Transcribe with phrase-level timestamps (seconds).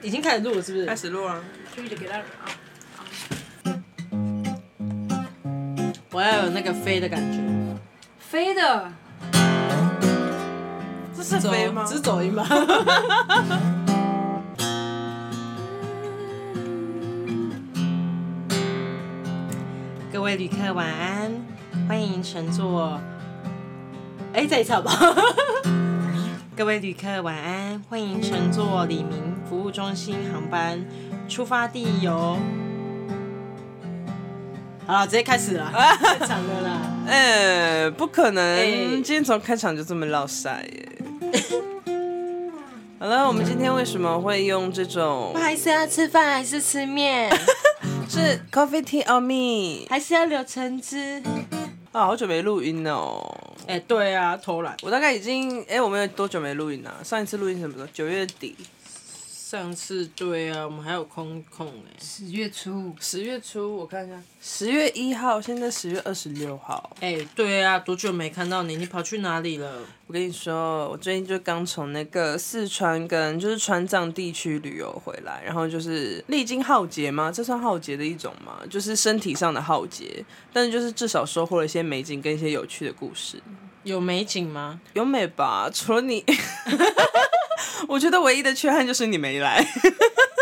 [0.00, 0.86] 已经开始录了，是不是？
[0.86, 1.42] 开始录了。
[1.74, 2.24] 注意的给他啊。
[6.12, 7.40] 我要有那个飞的感觉。
[8.18, 8.92] 飞的。
[11.16, 11.84] 这是飞吗？
[11.86, 12.46] 这是走音吗？
[20.12, 21.32] 各位旅客晚安，
[21.88, 23.00] 欢迎乘坐。
[24.32, 25.12] 哎，再一次好不好？
[26.56, 30.84] 各位旅客晚安，欢迎乘坐里民服务中心航班，
[31.28, 32.38] 出发地由。
[34.86, 36.80] 好了，直接开始了， 太长了啦。
[37.06, 40.88] 哎、欸，不可能，欸、今天从开场就这么落赛耶。
[42.98, 45.30] 好了，我们今天为什么会用这种？
[45.32, 47.30] 不还是要吃饭还是吃面？
[48.08, 49.86] 是 coffee tea or me？
[49.88, 51.22] 还是要柳橙汁？
[51.92, 53.54] 啊，好久没录音了哦。
[53.66, 54.74] 哎、欸，对啊，偷懒。
[54.82, 56.94] 我大概已经，哎、欸，我们有多久没录音了？
[57.04, 57.86] 上一次录音什么时候？
[57.92, 58.56] 九月底。
[59.50, 61.96] 上次对啊，我们还有空空哎。
[61.98, 66.94] 十月初，十月初我看一下，十月一号，现在十月二十六号。
[67.00, 68.76] 哎、欸，对啊，多久没看到你？
[68.76, 69.80] 你跑去哪里了？
[70.06, 77.32] 我跟你说，我最近就刚从那个四川跟就是川藏地区旅游回来，然后就是历经浩劫吗？
[77.32, 78.58] 这算浩劫的一种吗？
[78.68, 83.42] 就是身体上的浩劫，但是就是至少收获了一些美景跟一些有趣的故事。
[83.84, 84.78] 有美景吗？
[84.92, 86.22] 有美吧，除了你。
[87.86, 89.64] 我觉得唯一的缺憾就是你没来，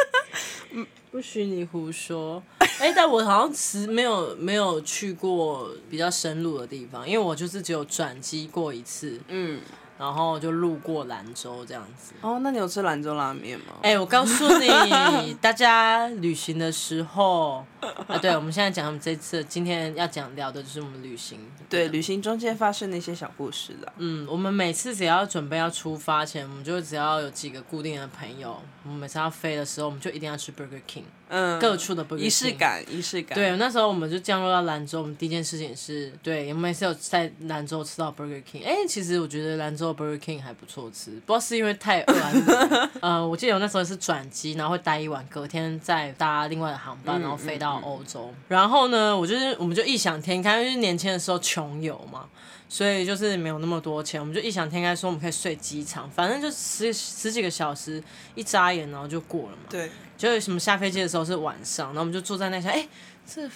[1.10, 2.42] 不许你胡说。
[2.58, 9.20] 哎、欸，但我好像是没有没有去过比较深入的地方，因为我就是只有转机过一次。
[9.28, 9.60] 嗯。
[9.98, 12.12] 然后就路过兰州这样子。
[12.20, 13.76] 哦，那你有吃兰州拉面吗？
[13.80, 17.64] 哎、欸，我告诉你，大家旅行的时候
[18.08, 23.92] 啊，对，我们现在讲我们这次今天要讲聊的就是我们旅行，对，旅行中间发生的一些小故事啦。
[23.98, 31.04] 嗯，我们每次只要准备要出发前，我们就只要有几个固定的朋友，我们每次要飞的时候，我们就一定要吃 Burger King。
[31.28, 32.18] 嗯，各处的 Burger King。
[32.18, 33.34] 仪式感，仪式感。
[33.34, 38.64] 对，那时候我们就降落到兰州，我们第一件事情是对，我们每次有在兰州吃到 Burger King。
[38.64, 42.40] 哎，其实我觉得兰州 Burger King 还不错吃，不知道是因为太饿还是
[43.02, 48.32] 呃，我记得我那时候是转机，然后会待一晚，隔天再搭另外的航班，然后飞到欧洲。
[48.48, 52.26] 然后呢，我就是我们就异想天开，因为年轻的时候穷游嘛，
[52.68, 58.02] 所以就是没有那么多钱，我们就异想天开说我们可以睡机场，反正就十十几个小时，
[58.34, 59.64] 一眨眼然后就过了嘛。
[59.68, 59.90] 对。
[60.16, 62.88] 就什么下飞机的时候是晚上，然后我们就坐在那想，哎、欸，
[63.26, 63.46] 这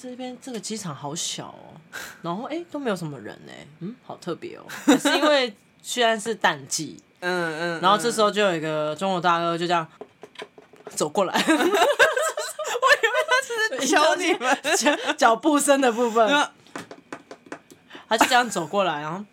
[0.00, 1.74] 这边这个机场好小哦，
[2.22, 4.62] 然后哎、欸、都没有什么人哎，嗯，好特别哦，
[4.96, 5.52] 是因为
[5.82, 9.84] 虽然是淡季，嗯嗯，然后这时候就有一个中国大哥就这样
[10.90, 11.34] 走过来，
[13.70, 16.48] 我以为他是教你们脚步声的部分，
[18.08, 19.24] 他就这样走过来，然后，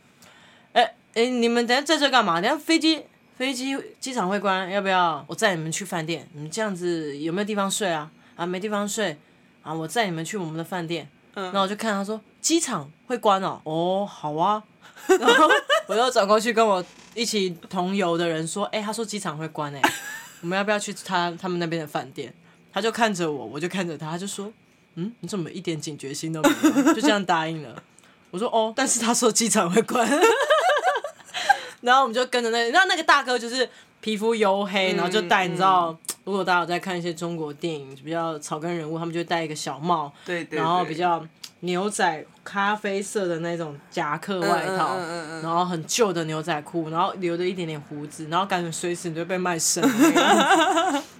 [0.74, 2.42] 哎、欸、哎、欸，你们等下在这干嘛？
[2.42, 3.04] 等下飞机。
[3.38, 6.26] 飞机机场会关，要不要我载你们去饭店？
[6.32, 8.10] 你们这样子有没有地方睡啊？
[8.38, 9.18] 啊，没地方睡
[9.62, 11.10] 啊，我载你们去我们的饭店。
[11.34, 14.64] 嗯，然后我就看他说机场会关哦，哦，好啊。
[15.20, 15.50] 然后
[15.88, 16.82] 我又转过去跟我
[17.14, 19.82] 一起同游的人说，哎、欸，他说机场会关哎，
[20.40, 22.34] 我们要不要去他他们那边的饭店？
[22.76, 24.52] 他就看着我，我就看着他，他就说，
[24.96, 26.50] 嗯，你怎么一点警觉心都没
[26.84, 26.94] 有？
[26.94, 27.82] 就这样答应了。
[28.32, 30.06] 我说哦，但是他说机场会关。
[31.80, 33.70] 然后我们就跟着那，那那个大哥就是
[34.02, 40.12] 皮肤黝黑，然后就戴，你知道，如果大家有在看一些中国电影，比较草根人物，他们就戴一个小帽，
[40.50, 41.26] 然后比较
[41.62, 44.98] 牛仔咖啡色的那种夹克外套，
[45.42, 49.82] 然后很旧的牛仔裤，然后留着一点点胡子，然后感觉随时你就被卖身。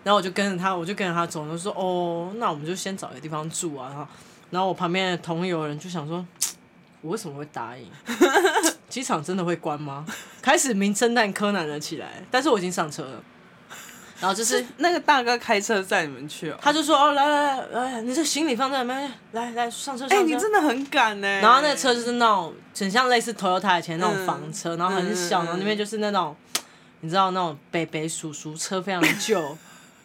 [0.06, 3.90] 然后我就跟着他，我就跟着他走，就说哦，那我们就先找一个地方住啊。
[3.90, 4.08] 然后，
[4.52, 6.26] 然后我旁边的同友人就想说。
[7.02, 7.86] 我为什么会答应？
[8.90, 10.04] 机场真的会关吗？
[10.42, 13.24] 开始名侦探柯南了起来，但是我已经上车了。
[14.20, 20.08] 然后就是，是那个大哥开车载你们去哦，他就说：“哦，来来来来，你这行李放在里面，来来上车。
[20.08, 21.28] 上车”哎、欸，你真的很赶呢。
[21.28, 26.36] 然后那个车就是那种很像类似 Toyota 以前那种房车，嗯、然后很小，然后那边就是那种
[27.02, 29.56] 你知道那种北北叔叔车，非常旧，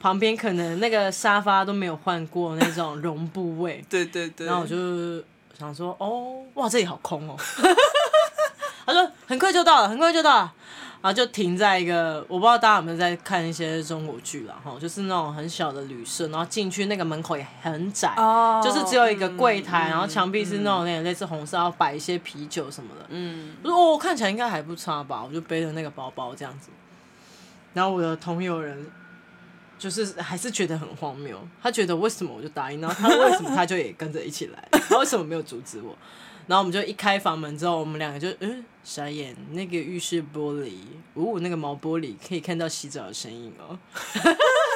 [0.01, 3.85] 旁边可能那个沙发都没有换过那种绒布味。
[3.89, 4.47] 对对对。
[4.47, 5.23] 然后我就。
[5.59, 7.37] 想说哦，哇，这里好空哦。
[8.87, 10.53] 他说很快就到了，很快就到了，
[11.03, 23.05] 然后就停在一个，我不知道大家有没有在看一些中国剧啦，哈，就是那种很小的旅社，然后进去那个门口也很窄，oh, 就是只有一个柜台，嗯、然后墙壁是那种那种类似红色，然后摆一些啤酒什么的。
[23.11, 26.71] 嗯，我说哦，看起来应该还不差吧，我就背着那个包包这样子，
[27.75, 28.91] 然后我的同友人。
[29.81, 35.97] 就是还是觉得很荒谬，他觉得为什么我就答应，然后他为什么他就也跟着一起来，他为什么没有阻止我？
[36.47, 40.73] 然后我们就一开房门之后，我们两个就嗯傻眼，那个浴室玻璃，
[41.15, 43.79] 呜、哦，那个毛玻璃可以看到洗澡的声音哦。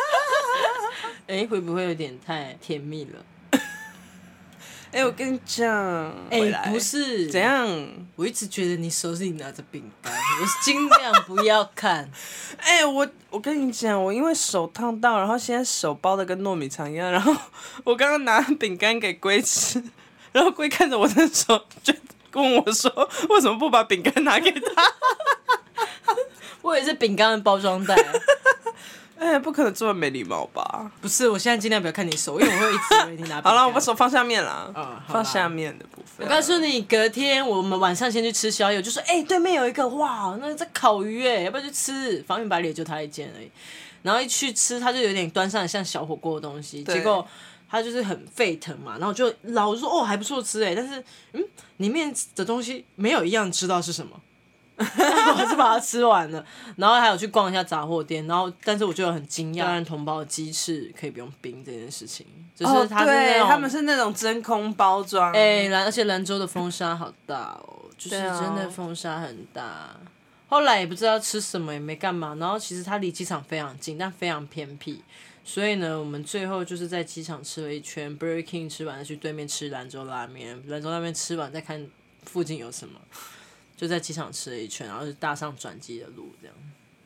[1.26, 3.24] 哎，会不会有点太甜蜜了？
[4.94, 5.68] 哎、欸，我跟你讲，
[6.30, 7.66] 哎、欸，不是怎样？
[8.14, 12.08] 我一直觉得你手里拿着饼干，我尽量不要看。
[12.62, 17.34] 哎、欸，我我跟你讲，我因为手烫到，然后现在手包的跟糯米肠一样，然后
[17.82, 19.82] 我刚刚拿饼干给龟吃，
[20.30, 21.92] 然后龟看着我的手，就
[22.34, 22.88] 问我说
[23.30, 24.92] ：“为什么不把饼干拿给他？”
[26.62, 27.96] 我也是饼干的包装袋。
[29.16, 30.90] 哎、欸，不可能这么没礼貌吧？
[31.00, 33.40] 不是，我现在尽量不要看你手，因为我会一直为你拿。
[33.42, 34.72] 好了，我把手放下面了。
[34.76, 36.26] 嗯，放下面的部分。
[36.26, 43.50] 我告诉你，隔天我们晚上先去吃宵夜，就说：“哎、欸，对面有一个哇，那在烤鱼哎，要不要去吃？”方圆百里就他一间而已。
[44.02, 47.26] 然后一去吃，他就有点端上像小火锅的东西，结果
[47.70, 51.02] 他就是很沸腾嘛，然后就老说：“哦，还不错吃哎。”但是
[51.32, 51.42] 嗯，
[51.78, 54.20] 里面的东西没有一样知道是什么。
[54.76, 54.84] 我
[55.36, 56.44] 还是把它吃完了，
[56.76, 69.90] 然后还有去逛一下杂货店，然后但是我就很惊讶，当然同胞的鸡翅可以不用冰这件事情，就是它是那种、哦、他们是那种真空包装，哎，兰而且兰州的风沙好大哦，就是真的风沙很大。
[70.48, 75.02] 后来也不知道吃什么，也没干嘛，然后其实它离机场非常近，但非常偏僻，
[75.44, 81.84] 所以呢，我们最后就是在机场吃了一圈，Burger King 吃完再去对面吃兰州拉面，兰州拉面吃完再看
[82.24, 83.00] 附近有什么。
[83.76, 86.56] 就在机场吃了一圈，然后就搭上转机的路，这样。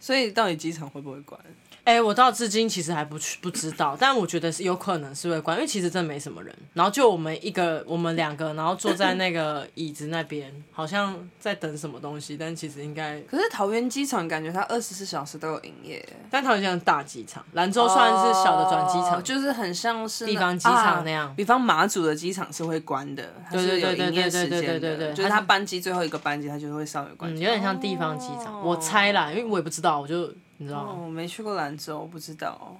[0.01, 1.41] 所以到底机场会不会关？
[1.89, 6.55] 哎、欸，我到至今其实还不去不知道，但我觉得是有可能是会关，因为其实真的没什么人。
[6.75, 13.19] 然后就我们一个，我们两个，然后坐在那个 椅子那边，好像在等什么东西，但其实应该。
[13.23, 21.29] 可是桃园机场感觉它二十四小时都有营业，但桃园像大机场，兰州算是小的转机场，oh, 就是很像是地方机场那样。
[21.29, 27.39] 啊、比方马祖的机场是会关的，对对对对对对对对对，就是它班机最后一个班机，它就会稍微关、嗯。
[27.39, 28.67] 有点像地方机场，oh.
[28.67, 30.31] 我猜啦，因为我也不知道，我就。
[30.59, 30.95] 你知道吗？
[30.97, 32.77] 我、哦、没去过兰州，不知道。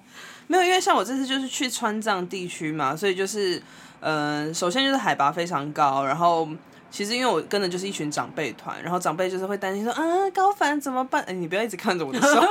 [0.47, 3.61] 没有，因为像我这次就是去川藏地区嘛，所以就是，
[3.99, 6.47] 呃，首先就是海拔非常高，然后。
[6.91, 10.01] 其实因为我跟的就是一群长辈团，然后长辈就是会担心说啊，
[10.33, 11.23] 高凡怎么办？
[11.23, 12.27] 哎，你不要一直看着我的手。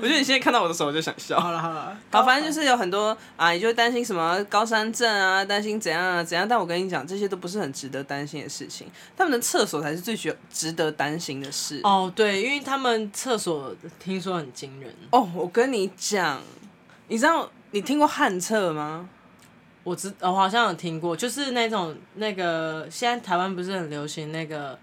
[0.00, 1.38] 我觉得你现在看到我的手我就想笑。
[1.40, 6.46] 好了好了，好，反正就是有很多啊，你就会担心什么高山症啊，担心怎样啊怎样。
[6.46, 11.80] 但我跟你讲，这些都不是很值得担心的事情，他们的厕所才是最需值得担心的事。
[11.82, 14.94] 哦，对，因为他们厕所听说很惊人。
[15.10, 16.40] 哦，我跟你讲，
[17.08, 19.08] 你知道你听过旱厕吗？
[19.86, 24.76] 我知，我好像有听过，就是那种那个，现在台湾不是很流行那个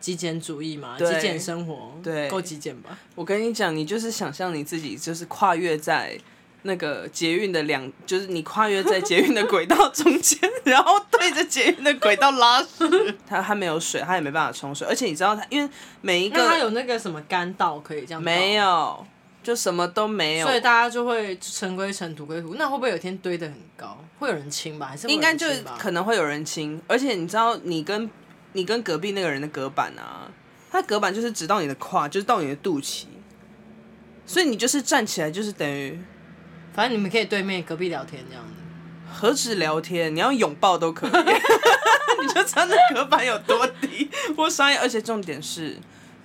[0.00, 2.98] 极简主义嘛，极简生活，对，够极简吧？
[3.14, 6.18] 我跟你讲，你就是想象你自己就是跨越在
[6.62, 15.70] 那个捷运的两，就是你跨越在捷运的轨道中间， 然后对着捷运的轨道拉屎，它它没有水，它也没办法冲水，而且你知道它，因为
[16.00, 19.06] 每一个它有那个什么干道可以这样，没有。
[19.48, 22.56] 就什么都没有，所以大家就会尘归尘，土归土。
[22.56, 23.96] 那会不会有一天堆得很高？
[24.18, 24.88] 会有人清吧？
[24.88, 25.46] 还是应该就
[25.78, 26.78] 可能会有人清。
[26.86, 28.10] 而且你知道，你跟
[28.52, 30.30] 你跟隔壁那个人的隔板啊，
[30.70, 33.04] 他隔板就是直到你的胯，就是到你的肚脐。
[34.26, 35.98] 所以你就是站起来，就是等于，
[36.74, 38.52] 反正你们可以对面隔壁聊天这样子。
[39.10, 41.10] 何止聊天，你要拥抱都可以。
[42.20, 45.78] 你就知道那隔板有多低，我商业，而且重点是。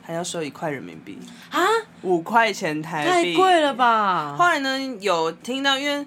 [0.06, 1.18] 还要收一块人民币
[1.50, 1.66] 啊，
[2.02, 4.36] 五块钱台币，太贵了吧？
[4.38, 6.06] 后来呢，有听到，因为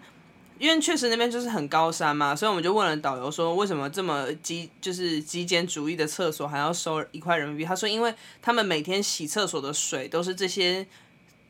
[0.59, 7.65] 因为确实那边就是很高山嘛，所以我们就问了导游说，为什么这么极就是极简主义的厕所还要收一块人民币？
[7.65, 10.87] 他说，因为他们每天洗厕所的水都是这些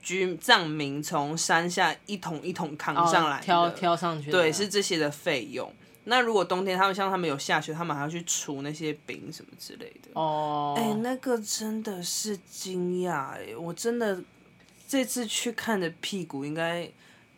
[0.01, 5.73] 居藏民从山下一桶一桶扛上来，挑挑上去，对，是这些的费用。
[6.09, 10.09] 那如果冬天他们像他们有下雪，他们还要去除那些冰什么之类的。
[10.13, 13.57] 哦，哎，那个真的是惊讶哎！
[13.59, 14.23] 我真的
[14.87, 16.89] 这次去看的屁股应该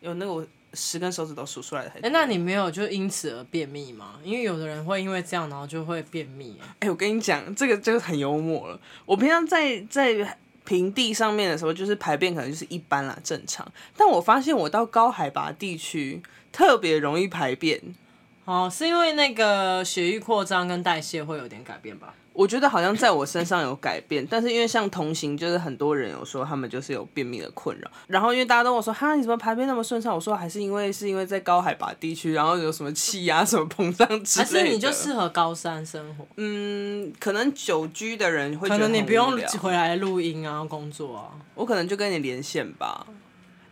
[0.01, 0.45] 有那个我
[0.75, 1.91] 十根手指头数出来的。
[2.03, 4.19] 哎，那你没有就因此而便秘吗？
[4.23, 6.55] 因为有的人会因为这样然后就会便秘。
[6.77, 8.79] 哎，我跟你讲，这个就很幽默了。
[9.07, 13.67] 我平常在在平地上面的时候，就是排便可能就是一般啦，正常。
[13.97, 16.21] 但我发现我到高海拔地区
[16.51, 17.81] 特别容易排便。
[18.49, 22.11] 哦，是因为那个血液扩张跟代谢会有点改变吧？
[22.33, 27.91] 我觉得好像在我身上有改变，但是因为像同行，就是很多人有说他们就是有便秘的困扰。
[28.07, 30.15] 然后因为大家都跟我说，哈，你怎么排便那么顺畅？
[30.15, 34.49] 我说还是因为是因为在高海拔地区，然后有什么气压什么膨胀之类的。
[34.63, 36.25] 还是你就适合高山生活？
[36.37, 43.05] 嗯，可能久居的人会觉得可能你不用回来录音啊，工作啊，我可能就跟你连线吧。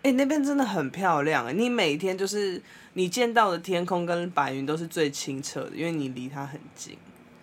[0.04, 2.62] 哎、欸，那边真的很漂亮，你每天就是。
[2.94, 6.98] 你见到的天空跟白云都是最清澈的，因为你离它很近。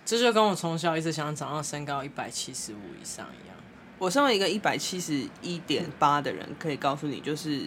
[0.05, 3.57] 这就跟我从小一直想长到身高一百七十五以上一样。
[3.97, 7.61] 我身为一个一百七十一点八的人，可以告诉你，就是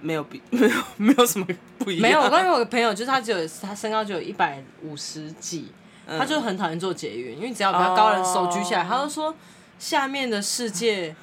[0.00, 1.46] 没有比没有没有什么
[1.78, 2.02] 不一样。
[2.02, 5.70] 没有，我刚刚有个朋友，就是他只有他身高只有一百五十几，
[6.06, 9.32] 嗯、他就很讨厌做捷运，因为只要比较高的人手举起来，哦、他就说
[9.78, 11.14] 下面的世界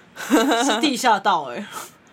[0.63, 1.67] 是地下道哎、欸，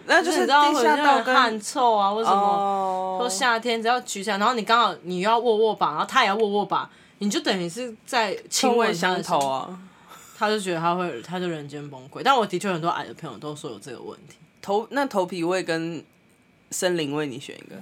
[0.08, 6.88] 那就是地下道汗臭啊，或什么，说、哦、夏天只要举起来，然后你刚好你要握握把，然后他也要握握把，
[7.18, 9.78] 你就等于是在亲吻相投啊。
[10.38, 12.22] 他就觉得他会，他就人间崩溃。
[12.24, 14.36] 但我的确很多矮的朋友都说有这个问题。
[14.62, 16.02] 头那头皮味跟
[16.70, 17.74] 森林味，你选一个？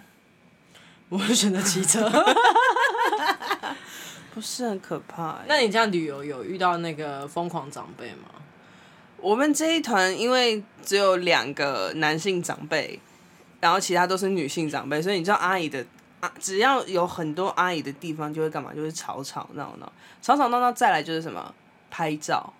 [1.11, 2.11] 我会选择骑车。
[4.33, 5.39] 不是很可怕？
[5.47, 8.29] 那你这样旅游有遇到那个疯狂长辈吗？
[9.21, 12.99] 我们这一团因为只有两个男性长辈，
[13.61, 15.85] 然后其他都是女性长辈，所以你知道阿姨的
[16.21, 18.73] 啊，只要有很多阿姨的地方就会干嘛？
[18.75, 19.93] 就是吵吵闹闹，
[20.23, 20.73] 吵吵闹闹。
[20.73, 21.55] 再来就是什么？
[21.89, 22.53] 拍照，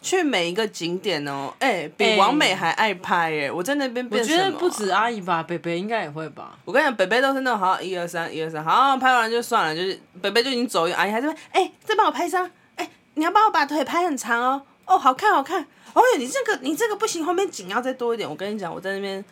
[0.00, 3.50] 去每一个景点哦，哎、欸，比王美还爱拍哎、欸！
[3.50, 6.56] 我在那边、啊，我觉得不止阿姨吧，北北应该也会吧。
[6.64, 12.44] 我跟你讲，北北都是那种好，一二三，一二三，好，拍完就算了，就是北北就已经走，阿姨还在问，哎、欸，再帮我拍一张，
[12.76, 18.28] 哎、欸，你要帮我把腿拍很长哦，哦，好看好看，哦哟，你这个你这个不行，后面景要再多一点。
[18.28, 19.24] 我跟你讲，我在那边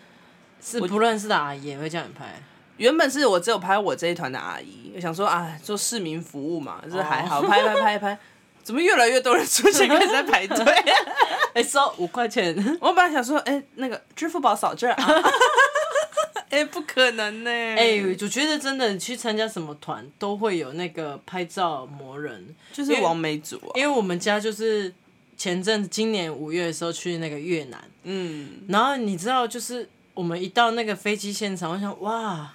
[0.61, 2.41] 是不认识的阿姨也会叫你拍。
[2.77, 8.19] 原本是我只有拍我这一团的阿姨，我想说啊，做市民服务嘛，就是还好，拍拍拍拍。
[8.63, 10.57] 怎么越来越多人出现，开始在排队？
[11.55, 12.53] 哎、欸，收五块钱。
[12.83, 15.07] 我本来想说，哎、欸，那个支付宝扫这儿啊。
[16.51, 17.51] 哎、欸，不可能呢。
[17.51, 23.71] 哎、欸，我觉得真的去参加什么团都会有那个拍照魔人，就是王美组啊。
[23.75, 24.93] 因为我们家就是
[25.37, 32.55] 前阵今年五月的时候去那个越南，嗯，然后你知道，就是我们一到那个飞机现场，我想，哇，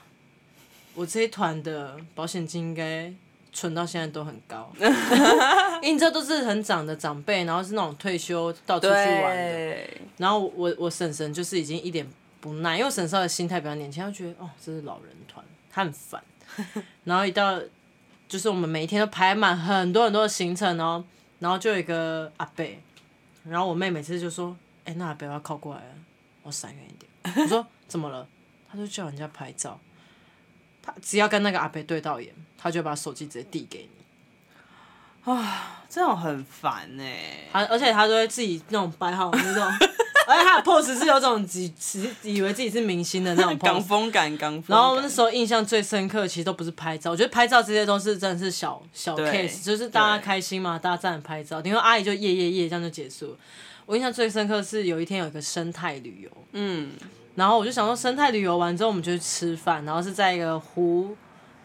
[0.95, 3.13] 我这一团的保险金应该。
[3.53, 4.87] 存到现在都很高， 因
[5.81, 9.43] 为你知道都是很长的长辈，然后是那种退休到处去玩的。
[9.43, 12.07] 对然后我我婶婶就是已经一点
[12.39, 16.23] 不耐，因为婶婶的心态比较年轻，她觉得哦这是老人团，她很烦。
[17.03, 17.59] 然后一到
[18.29, 21.03] 就是我们每一天都排满很多很多的行程哦，
[21.41, 22.63] 然后就有一个阿伯，
[23.43, 24.55] 然后我妹每次就说
[24.85, 25.95] ：“哎、欸，那阿伯要靠过来了，
[26.43, 27.11] 我闪远一点。
[27.43, 28.27] ”我说：“怎么了？”
[28.71, 29.79] 他就叫人家拍照。
[30.83, 35.31] 他只要跟那个阿伯对到眼，他就把手机直接递给你。
[35.31, 37.03] 啊，这种很烦呢。
[37.51, 39.89] 他而且他都会自己那种摆好那种，
[40.31, 41.59] 而且他的 pose 是有种自
[42.23, 43.65] 以为自己是明星的那种 pose。
[43.65, 44.75] 港风感，港风。
[44.75, 51.61] 然后我那时候印象最深刻，其实都不是拍照，我觉得拍照这些都是真的是小小 case，就是大家开心嘛，大家站着拍照。
[51.61, 53.37] 听说阿姨就耶耶耶这样就结束了。
[53.85, 56.91] 我印象最深刻是有一天有一个生态旅游，嗯。
[57.33, 61.15] 然后我就想说，生态旅游完之后，我们就去吃饭，然后是在一个湖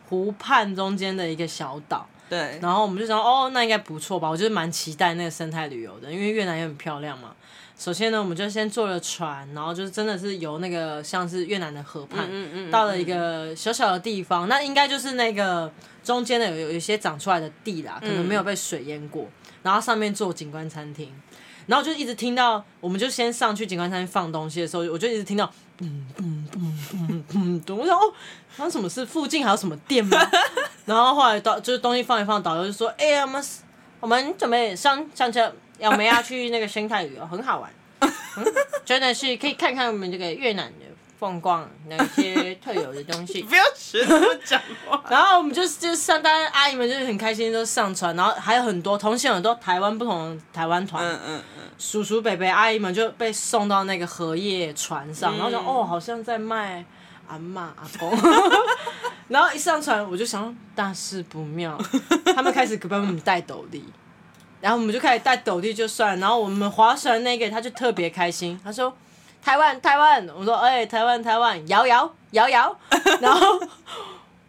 [0.08, 2.08] 湖畔中间的一个小岛。
[2.28, 2.56] 对。
[2.62, 4.28] 然后我们就想，哦，那应该不错吧？
[4.28, 7.34] 我就是蛮期待那个生态旅游的，因为越南也很漂亮嘛。
[7.78, 15.70] 首先呢，我们就先坐了船，然后就是真的是游那个像是越南的河畔，嗯嗯嗯嗯到了一个小小的地方，那应该就是那个
[16.02, 19.28] 中间的有有一些长出来的地啦，可能没有被水淹过，
[19.62, 21.12] 然后上面做景观餐厅。
[21.66, 27.24] 然后就一直听到，我们就先上去景观餐厅放东西的时候，我就一直听到，嗯嗯嗯嗯
[27.66, 28.12] 嗯，我想哦，
[28.50, 29.04] 发生什么是？
[29.04, 30.16] 附近还有什么店吗？
[30.84, 33.44] 然后后来导就是东西放一放，导游就说，哎呀，我们
[33.98, 38.10] 我们准备上上车，我们要去那个生态旅游，很好玩，嗯，
[38.84, 40.86] 真的是可以看看我们这个越南的。
[41.18, 45.02] 风光那些特有的东西，不要学他们讲话。
[45.08, 48.14] 然后我们就就上，大家阿姨们就是很开心，都上船。
[48.14, 56.84] 然后还有很多同行很多台湾不同的台湾团，嗯嗯嗯，叔叔伯伯阿姨们就被送到那个荷叶船上，嗯、然后就哦，好像在卖
[57.26, 58.12] 阿妈阿公。
[59.28, 61.80] 然后一上船，我就想大事不妙，
[62.34, 63.82] 他们开始给我们带斗笠，
[64.60, 66.18] 然后我们就开始带斗笠就算。
[66.20, 68.92] 然后我们划船那个他就特别开心，他说。
[69.42, 72.76] 台湾，台湾，我说，哎、欸，台湾，台湾，摇摇，摇摇，
[73.22, 73.60] 然后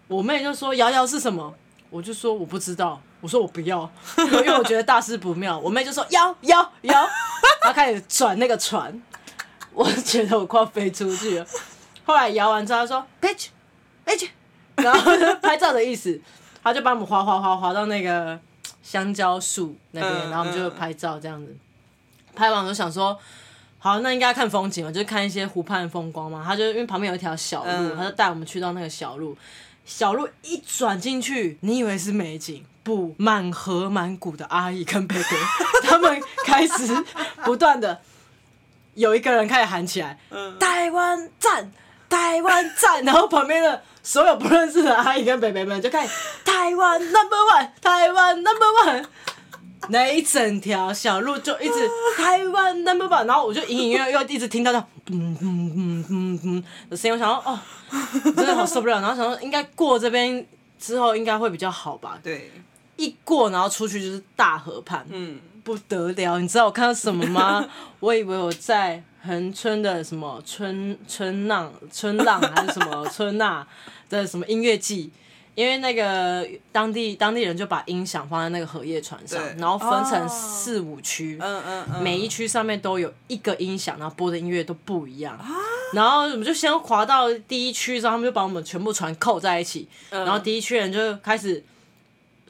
[0.08, 1.54] 我妹就说，摇摇是什么？
[1.92, 3.88] 我就说我不知道，我说我不要，
[4.18, 5.60] 因为我觉得大事不妙。
[5.60, 7.08] 我妹就说摇摇摇，
[7.62, 9.00] 她开始转那个船，
[9.72, 11.46] 我觉得我快要飞出去了。
[12.04, 13.50] 后来摇完之后，她说 pitch
[14.04, 14.30] pitch，
[14.78, 15.12] 然后
[15.44, 16.20] 拍照的意思，
[16.64, 18.40] 她就把我们划划划划到那个
[18.88, 21.54] 香蕉树那边，然后我们就拍照这样子。
[22.34, 23.20] 拍完我就想说。
[23.80, 26.44] 好，那应该看风景嘛，就是看一些湖畔风光嘛。
[26.44, 29.38] 他就因为旁边有一条小路，嗯、他就带我们去到那个小路。
[29.86, 35.30] 小路一转进去，你以为是美景，不，满河满谷的阿姨跟贝贝，
[35.88, 36.92] 他们开始
[37.46, 38.02] 不断的
[38.96, 41.72] 有一个人开始喊起来：“嗯、台湾站，
[42.10, 46.14] 台湾站！”然后旁边的所有不认识的阿姨跟北北们就开始
[46.46, 49.06] ：“台湾 number one，台湾 number one。”
[49.90, 57.60] 那一整条小路就一直台湾 number one，然后我就隐隐约约又一直听到那嗯嗯嗯嗯嗯的声音，我想说哦，
[58.24, 60.48] 真的好受不了，然后想说应该过这边
[60.80, 62.18] 之后应该会比较好吧。
[62.24, 62.50] 对，
[62.96, 67.68] 一过然后出去就是大河畔，嗯，不得了，你知道我看到什么吗？
[68.00, 73.68] 我以为我在恒春的什么春春浪春浪还是什么春呐
[74.10, 75.12] 的什么音乐季。
[75.54, 85.36] 因为那个当地当地人就把音响放在那个荷叶船上，然后分成四五区，嗯嗯嗯，每一区上面都有一个音响，然后播的音乐都不一样。
[85.94, 91.64] 然后我们就先滑到第一区之后，他们就把我们全部船扣在一起，然后第一区人就开始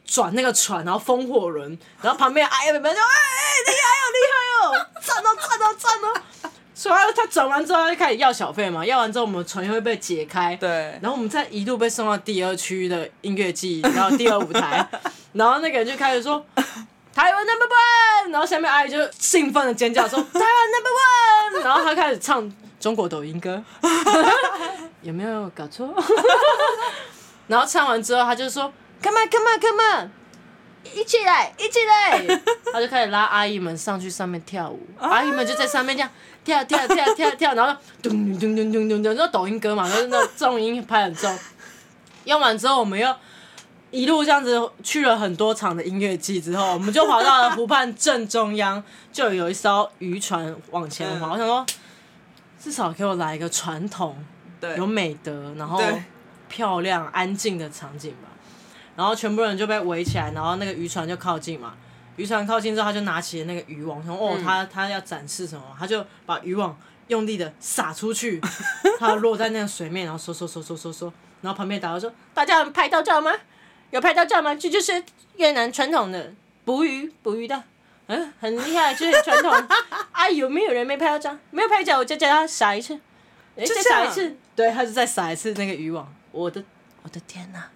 [0.05, 6.51] 转那个船，然后风火轮，然后旁边哎们就哎厉害哦厉害哦，赞哦赞哦赞哦。
[6.77, 8.85] 所以他转完之后，他就开始要小费嘛。
[8.85, 10.55] 要完之后，我们船又会被解开。
[10.57, 10.69] 对。
[11.01, 14.87] 然后我们再一路被送到第二区的音乐季，然后第二舞台。
[15.33, 16.45] 然后那个人就开始说
[17.15, 22.47] ：“台湾 number one。”然后下面阿姨就兴奋的尖叫说： “台湾 number one。”然后他开始唱
[22.79, 23.59] 中国抖音歌，
[25.01, 25.91] 有没有搞错？
[27.47, 30.11] 然后唱完之后，他就说：“Come on, come on, come on。”
[30.95, 32.39] 一起来，一起来！
[32.71, 36.09] 他就开始拉阿姨们上去上面跳舞，阿姨们就在上面这样
[36.47, 41.37] 跳跳跳跳跳，然后咚咚咚咚咚咚，那抖音歌嘛，就是那重音拍很重。
[42.23, 43.13] 用完之后，我们又
[43.91, 51.33] 一路这样子去了很多场的音乐季，之后我们就跑到了湖畔正中央，就有一艘渔船往前划。
[51.33, 51.65] 我想说，
[52.63, 54.15] 至少给我来一个传统、
[54.77, 55.81] 有美德、然后
[56.47, 58.29] 漂亮、安静的场景吧。
[58.95, 61.73] 然后全部人就被围起来，然后那个渔船就靠近嘛。
[62.17, 68.41] 渔船靠近之后，他就拿起了那个渔网，然后：“哦，他他要展示什么？”他就把渔网用力的撒出去，
[68.99, 71.13] 他落在那个水面，然后收收收收收收。
[71.41, 73.31] 然后旁边导游说：“大家有拍到照吗？
[73.91, 74.53] 有拍到照吗？
[74.53, 75.01] 这就是
[75.37, 76.33] 越南传统的
[76.65, 77.63] 捕鱼捕鱼的，
[78.07, 79.51] 嗯，很厉害，就是传统。
[80.11, 81.37] 啊，有没有人没拍到照？
[81.51, 82.99] 没有拍照，我就叫他撒一次，
[83.55, 84.35] 再撒一次。
[84.55, 86.11] 对，他就再撒一次那个渔网。
[86.31, 86.63] 我的
[87.03, 87.69] 我的天哪！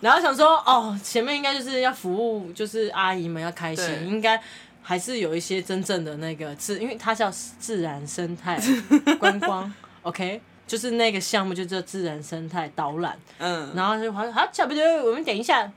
[0.00, 4.40] 然后想说，哦，前面应该就是要服务，就是阿姨们要开心，应该
[4.80, 8.58] 还是有一些真正的那个自，因为它叫自然生态
[9.18, 15.70] 观光，OK，就是那个项目就叫自然生态导览，嗯，然后就好，好，差不多，我们等一下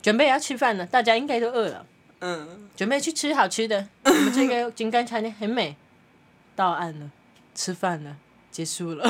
[0.00, 1.86] 准备要吃饭了，大家应该都饿了，
[2.20, 5.76] 嗯，准备去吃好吃的， 我们这个金刚餐厅很美，
[6.54, 7.10] 到岸了，
[7.54, 8.16] 吃饭了，
[8.50, 9.06] 结束了。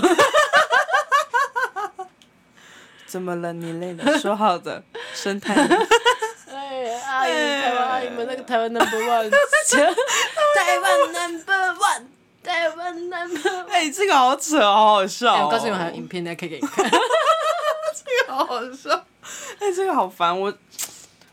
[3.06, 3.52] 怎么了？
[3.52, 4.18] 你累了？
[4.18, 4.82] 说好的
[5.14, 5.54] 生态。
[5.54, 9.30] 哎，阿姨，台湾阿姨们那个台湾 number one，
[10.54, 12.02] 台湾 number one，
[12.42, 13.66] 台湾 number one。
[13.68, 15.44] 哎，这个好扯，好好笑。
[15.46, 16.84] 我告诉你，我还有影片，大家可以给你看。
[16.90, 18.90] 这个好好笑。
[19.60, 20.38] 哎，这个好烦。
[20.38, 20.52] 我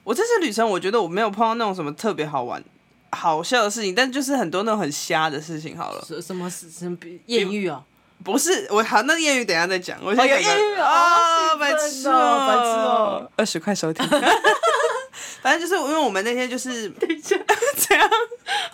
[0.04, 2.64] 我这次旅程，我觉得我没有碰到那种什么特别好玩、
[3.12, 5.78] 好笑的事情，但就是很多那种很瞎的事情。
[5.78, 6.04] 好了。
[6.08, 7.84] 什什么什么艳遇啊？
[8.24, 10.00] 不是我好，那艳遇等一下再讲。
[10.02, 14.08] 我先有艳遇啊，白痴哦，白痴哦，二十块收听。
[15.42, 17.38] 反正就是因为我们那天就是 等一下
[17.78, 18.10] 这样，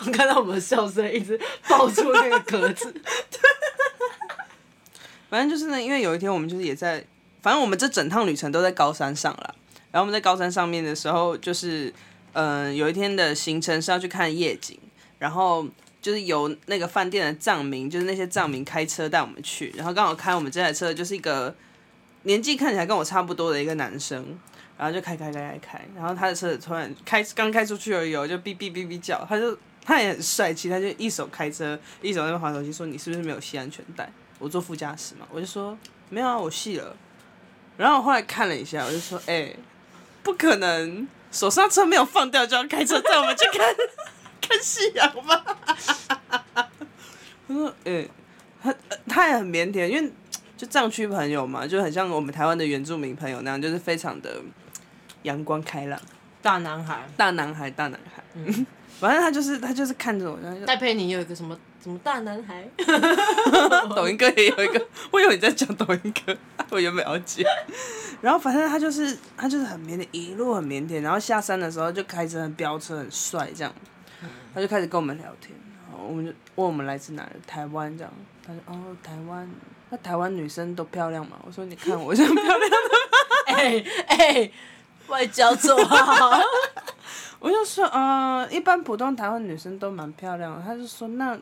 [0.06, 2.94] 我看到我们的笑声一直爆出那个格子。
[5.30, 7.04] 反正就是呢，因为有一天我们就是也在，
[7.42, 9.56] 反正我们这整趟旅程都在高山上了。
[9.92, 11.92] 然后我们在高山上面的时候，就是
[12.34, 14.78] 嗯、呃，有一天的行程是要去看夜景，
[15.18, 15.66] 然后。
[16.02, 21.54] 就是由那个饭店的藏民，就是那些藏民开车带我们去，然后刚好开我们这台车就是一个
[22.24, 24.38] 年纪看起来跟我差不多的一个男生，
[24.78, 34.10] 然后就开开开开开，然后他的车子突然开刚开出去而已，就哔哔哔哔叫，他就他也很帅气，他就一手开车，一手在那边滑手机，说你是不是没有系安全带？
[34.40, 35.78] 我坐副驾驶嘛，我就说
[36.10, 36.96] 没有啊，我系了。
[37.76, 39.54] 然后我后来看了一下，我就说哎、
[40.24, 43.76] 不可能，手上车没有放掉就要开车带我们去看。
[44.50, 45.46] 看夕阳吧，
[47.48, 48.10] 他说：“诶，
[48.62, 48.74] 他
[49.08, 50.12] 他也很腼腆，因为
[50.58, 54.42] 就藏区朋友嘛，就很像我们台湾的原住民朋友那样，就是非常的
[55.22, 56.00] 阳光开朗，
[56.42, 58.24] 大男孩，大男孩，大男孩。
[58.34, 58.66] 嗯，
[59.00, 62.68] 反正他就是他就是看着我，然后戴佩妮有一个什么什么大男孩，
[63.96, 66.36] 抖音哥也有一个，我以为你在讲抖音哥，
[66.72, 67.46] 我原本要接。
[68.22, 73.74] 然后反正他就是他就是很腼腆，一路很腼腆，然后下山的时候就开车很飙车很帅这样。”
[74.60, 75.58] 他就开始跟我们聊天，
[75.90, 78.12] 然后我们就问我们来自哪里，台湾这样。
[78.46, 79.50] 他说：“哦，台湾，
[79.90, 82.68] 那台湾女生都漂亮吗？”我说：“你看我像漂亮的吗？”
[83.56, 84.52] 哎哎，
[85.08, 86.42] 外交做好。
[87.40, 91.40] 我就说：“呃，一般普通台湾女生都蛮漂亮的。”他就说：“那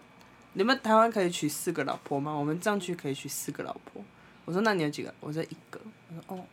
[0.53, 2.31] 你们台湾可以娶四个老婆吗？
[2.31, 4.03] 我们藏区可以娶四个老婆。”
[4.45, 6.45] 我说：“那你有几个？”我说：“一个。”我说：“哦，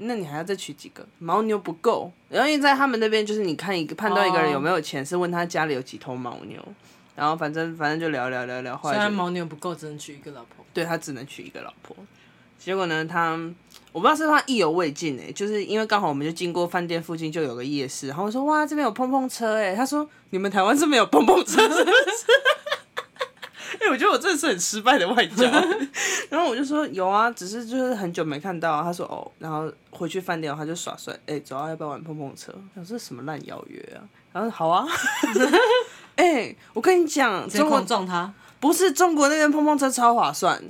[0.00, 1.06] 那你还要再娶几个？
[1.20, 2.10] 牦牛不够。
[2.28, 6.60] 然后因为在他们那边，就是你看一个判断一个人有没有钱，是问他家里有几头牦牛。
[7.16, 10.64] 然后反正反正就聊聊聊聊，后来虽然牦牛不够，只能娶一个老婆。
[10.72, 11.94] 对，他只能娶一个老婆。
[12.58, 13.38] 结果呢，他
[13.92, 22.26] 我不知道是他意犹未尽哎，就是因为刚好我们就经过饭店附近就有个夜市，然后我说哇，这边有碰碰车哎，他说你们台湾是没有碰碰车是不是？
[23.80, 25.42] 哎、欸，我觉得我真的是很失败的外交。
[26.28, 28.82] 然后我就说有啊，只是就是很久没看到、啊。
[28.82, 32.52] 他说哦，然后回去饭店他就耍帅，哎、欸，走啊，要不要玩碰碰车？
[32.74, 34.04] 我说这什么烂邀约啊？
[34.32, 34.86] 然后好啊。
[36.16, 40.62] 哎、欸，我跟你讲，中国撞他不是中国那边碰碰车超划算，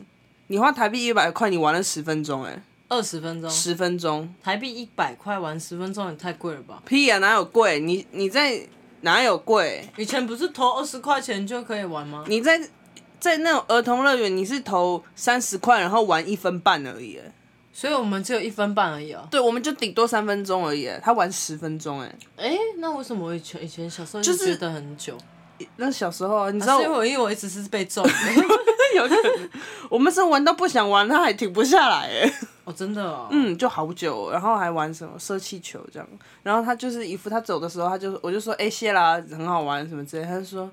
[0.46, 6.80] 你花台币一百块，你玩了十分钟，哎，二十分钟，十分钟，台币一百块玩十分钟也太贵了吧？
[6.86, 7.80] 屁啊，哪有贵？
[7.80, 8.64] 你你在
[9.00, 9.88] 哪有贵？
[9.96, 12.24] 以前不是投二十块钱就可以玩吗？
[12.28, 12.60] 你在
[13.20, 17.20] 在那种儿童乐园，你是投三十块，然后玩一分半而已，
[17.72, 19.28] 所以我们只有一分半而已哦。
[19.30, 25.16] 对，我们就顶多三分钟而已，他玩十分钟，哎，哎，那为什么我以前以前小时候就觉得很久？
[25.76, 28.10] 那小时候，你知道，啊、因为我因为我一直是被揍的，
[28.96, 29.50] 有可能。
[29.90, 32.32] 我们是玩到不想玩，他还停不下来，哎。
[32.64, 33.28] 哦，真的哦。
[33.30, 36.08] 嗯，就好久，然后还玩什么射气球这样。
[36.42, 40.26] 然后他就是一副他走的时候，他就我就说，哎、欸，谢啦，很好玩什么之类。
[40.26, 40.70] 他就说，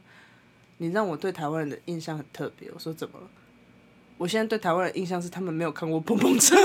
[0.78, 2.70] 你让我对台湾人的印象很特别。
[2.74, 3.28] 我说怎么了？
[4.18, 6.56] 我现在对台湾人的印象是他们没有看过碰碰车。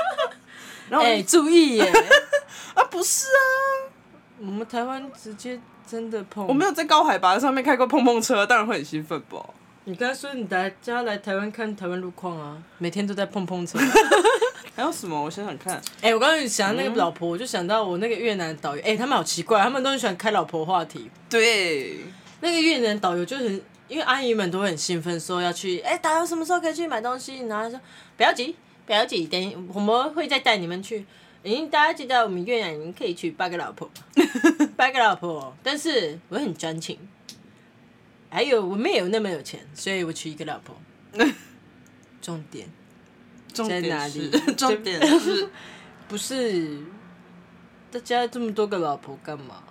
[0.90, 1.92] 然后哎、欸，注意耶！
[2.74, 3.40] 啊，不是啊，
[4.40, 5.60] 我们台湾直接。
[5.86, 9.44] 真的碰，我没有在高海拔上面开过碰碰车，当然会很兴奋不？
[9.84, 13.78] 你刚才说你来家来台湾看台湾路况啊，每天都在碰碰车。
[14.74, 15.22] 还有什么？
[15.22, 15.74] 我想想看。
[16.00, 21.10] 哎、欸，我刚刚想到那个老婆，嗯、我就想到我那个越南导游，哎、欸，他们好奇怪，他们都很喜欢开老婆话题。
[21.28, 22.00] 对，
[22.44, 27.38] 那个越南导游就很，因为阿姨们都会很兴奋，说要去，哎、欸，导游什么时候可以去买东西？
[27.46, 27.80] 然后他说
[28.18, 28.54] 不要急，
[28.84, 31.06] 不要急，等我们会再带你们去。
[31.42, 33.90] 已经大家知道我们越南人可以娶八个老婆，
[34.76, 36.98] 八个老婆，但是我很专情，
[38.28, 40.76] 还有我没有那么有钱，所以我娶一个老婆。
[42.20, 42.68] 重点，
[43.54, 44.30] 重点在哪里？
[44.56, 45.48] 重点是，
[46.08, 46.78] 不是
[47.90, 49.63] 大家这么多个老婆干嘛？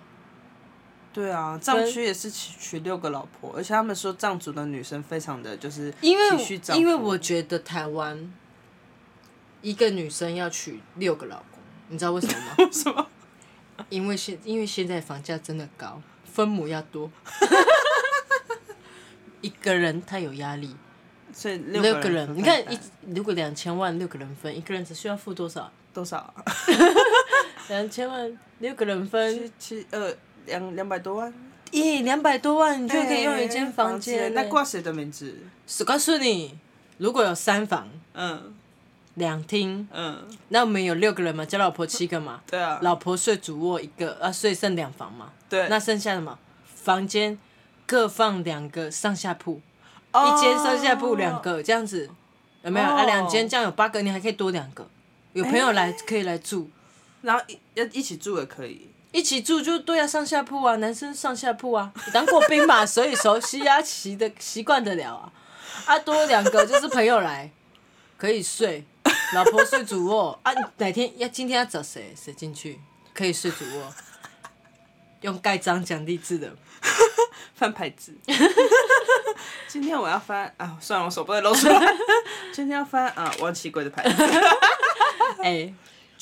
[1.14, 6.24] 对啊，藏区也是娶娶六个老婆，而且他们说藏族的女生非常的就是因为
[6.74, 8.32] 因为我觉得台湾
[9.62, 11.46] 一个女生要娶六个老公。
[11.88, 12.54] 你知道为什么吗？
[12.64, 13.06] 为什么？
[13.90, 17.10] 因为现因为现在房价真的高，分母要多，
[19.40, 20.74] 一个人太有压力，
[21.32, 22.78] 所以六个人，个人你看一
[23.14, 25.70] 如果两千万六个人分，一个人只需要付多少？
[25.92, 26.34] 多少？
[27.68, 30.12] 两千万六个人分七,七呃
[30.46, 31.32] 两两百多万，
[31.70, 34.32] 咦，两百多万你就可以用一间房间？
[34.34, 35.36] 那挂谁的名字？
[35.80, 36.58] 我告诉你，
[36.98, 38.54] 如果有三房，嗯。
[39.16, 47.38] 两厅，嗯，那我们有六个人嘛，加老婆七个嘛，对啊，老婆睡主卧一个，啊，睡剩两房嘛，对，那剩下的嘛，房间
[47.86, 49.60] 各放两个上下铺，
[50.10, 52.10] 哦、一间上下铺两个这样子，
[52.64, 52.86] 有没有？
[52.88, 54.84] 哦、啊，两间这样有八个，你还可以多两个，
[55.32, 56.68] 有朋友来可以来住，
[57.22, 65.30] 然后一要一起住也可以，一起住就对啊，上下铺啊，男生上下铺啊，当过兵嘛， 所以熟悉啊，习的习惯得了啊，
[65.86, 67.48] 啊，多两个就是朋友来
[68.18, 68.84] 可以睡。
[69.32, 72.80] 老婆睡主卧啊，哪天要今天要找谁谁进去
[73.12, 73.94] 可以睡主卧，
[75.20, 76.52] 用盖章奖励制的
[77.54, 78.18] 翻牌子。
[79.68, 81.80] 今天我要翻啊，算了，我手不会露出来。
[82.52, 84.24] 今天要翻啊，王奇贵的牌子。
[85.38, 85.74] 哎、欸，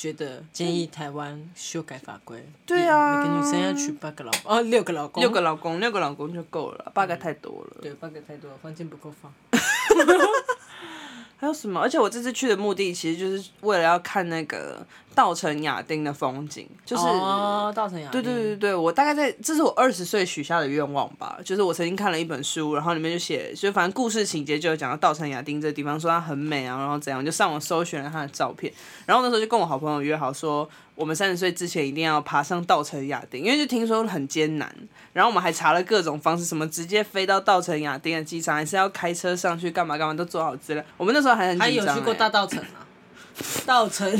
[0.03, 2.45] 觉得建议台湾修改法规。
[2.65, 7.77] 对啊，每个女生要娶八个老公哦，六个老公，六个老公，六个老公就够了，八个太多了。
[7.81, 9.33] 对，八个太多了，房间不够放。
[11.39, 11.79] 还有什么？
[11.79, 14.85] 而且我这次去的目的其实就是为了要看那个
[15.15, 18.21] 稻城亚丁的风景，就是哦，稻城亚丁。
[18.21, 28.71] 对对对对，我大概在这是我二十岁许下的愿望吧，就是我曾经看了一本书，然后里面就写，就反正故事情节就有讲到稻城亚丁这个地方，说它很美啊，然后怎样，就上网搜寻了它的照片，
[29.05, 34.73] 然后那时候就跟我好朋友约好说，我们三十岁之前一定要爬上稻城亚丁，因为就听说很艰难。
[35.13, 40.83] 然后我们还查了各种方式，什么直接飞到稻城亚丁的机场，还是要开车上去，干嘛干嘛都做好资料。
[40.97, 41.87] 我们那时候还很紧张、欸。
[41.87, 42.82] 还有去过大稻城啊？
[43.65, 44.11] 稻城，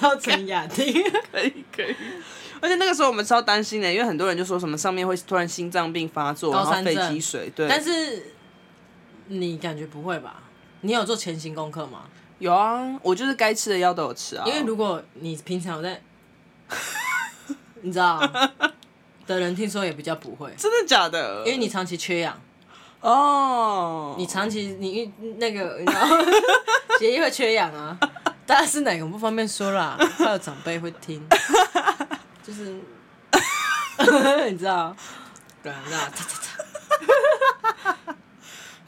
[0.00, 0.92] 稻城亚丁，
[1.30, 1.94] 可以可以。
[2.60, 7.50] 而且那个时候我们超担心的，因为很多人就说什么上面会突然心脏病发作，然后肺积水。
[7.54, 7.68] 对。
[7.68, 8.32] 但是
[9.28, 10.42] 你感觉不会吧？
[10.80, 12.04] 你有做前行功课吗？
[12.38, 14.44] 有啊，我就是该吃的药都有吃啊。
[14.46, 16.00] 因为如果你平常有在，
[17.82, 18.20] 你知道。
[19.28, 21.44] 的人听说也比较不会，真的假的？
[21.44, 22.40] 因为你长期缺氧，
[23.00, 26.06] 哦，你长期你那个，你知道，
[26.98, 27.96] 血液会缺氧啊，
[28.44, 31.24] 当然是哪个不方便说啦，怕有长辈会听。
[32.42, 32.76] 就是，
[34.50, 34.96] 你知道，
[35.62, 36.48] 对啊，那擦擦擦。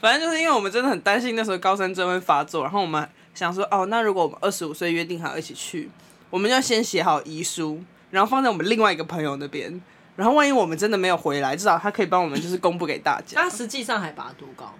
[0.01, 5.89] 反正就是因为我们真的很担心那时候高山症会发作，然后我们想说，哦，那如果我们二十五岁约定好一起去，
[6.31, 9.79] 我们就要先写好遗书，然后放在我们另外一个朋友那边，
[10.15, 13.41] 然后万一我们真的没有回来，至少他可以帮我们就是公布给大家。
[13.43, 14.73] 它实际上海拔多高？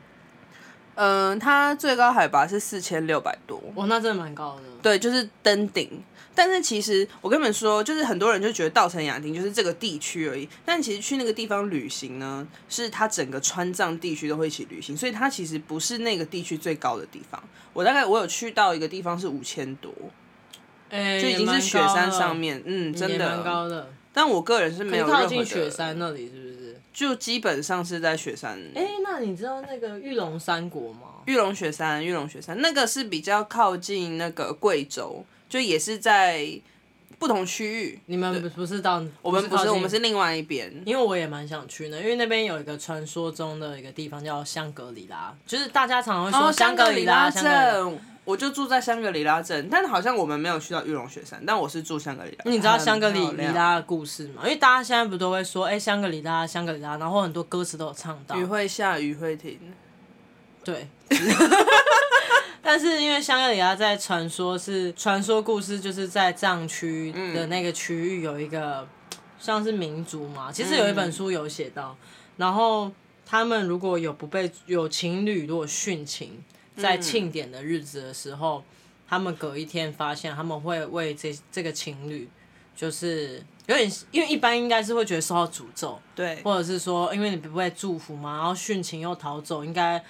[0.96, 4.64] 嗯，它最高海拔是四千六百多，哇，那真的蛮高的。
[4.82, 6.04] 对，就是登顶。
[6.34, 10.48] 但是其实我跟你们说，就是很多人就觉得稻城亚丁就是这个地区而已。
[10.66, 17.42] 但其实去那个地方旅行呢，是它整个川藏地区都会一起旅行，所以它其实不是那个地区最高的地方。
[17.74, 19.94] 我大概我有去到一个地方是五千多，
[20.90, 23.90] 欸，就已经是雪山上面，嗯，真的蛮高的。
[24.14, 26.82] 但我个人是没有靠近雪山那里，是不是？
[26.94, 28.60] 就基本上是在雪山。
[28.76, 31.08] 哎、欸，那你知道那个玉龙山国吗？
[31.26, 36.46] 玉龙雪山，玉龙雪山那个是比较靠近那个贵州，就也是在
[37.18, 38.00] 不同区域。
[38.08, 39.02] 你们不是到？
[39.22, 40.70] 我们不是，我们是另外一边。
[40.86, 48.00] 因为我也蛮想去的，因为那边有一个传说中的一个地方叫香格里拉，就是大家常常会说香格里拉镇。
[48.24, 52.52] 我就住在香格里拉镇，但好像我们没有去到玉龙雪山，但我是住香格里拉。
[52.52, 54.44] 你知道香格里里拉的故事吗？
[54.44, 58.38] 因为大家现在不都会说，哎、欸，香格里拉，香格里拉，然后很多歌词都有唱到。
[58.38, 59.60] 雨会下，雨会停。
[60.64, 60.88] 对。
[62.62, 68.88] 但是因为香格里拉在传说是传说故事，就是在藏区的那个区域有一个
[69.40, 71.98] 像是民族嘛，其实有一本书有写到，
[72.38, 72.92] 然后
[73.26, 76.44] 他们如果有不被有情侣如果殉情。
[76.76, 78.64] 在庆典的日子的时候，嗯、
[79.08, 82.30] 他们隔一天发现，他们会为这这个情侣，
[82.76, 90.04] 就是有点，因为一般应该是会觉得受到诅咒，对，或者是说，因为你不被祝福嘛，然后殉情又逃走，应该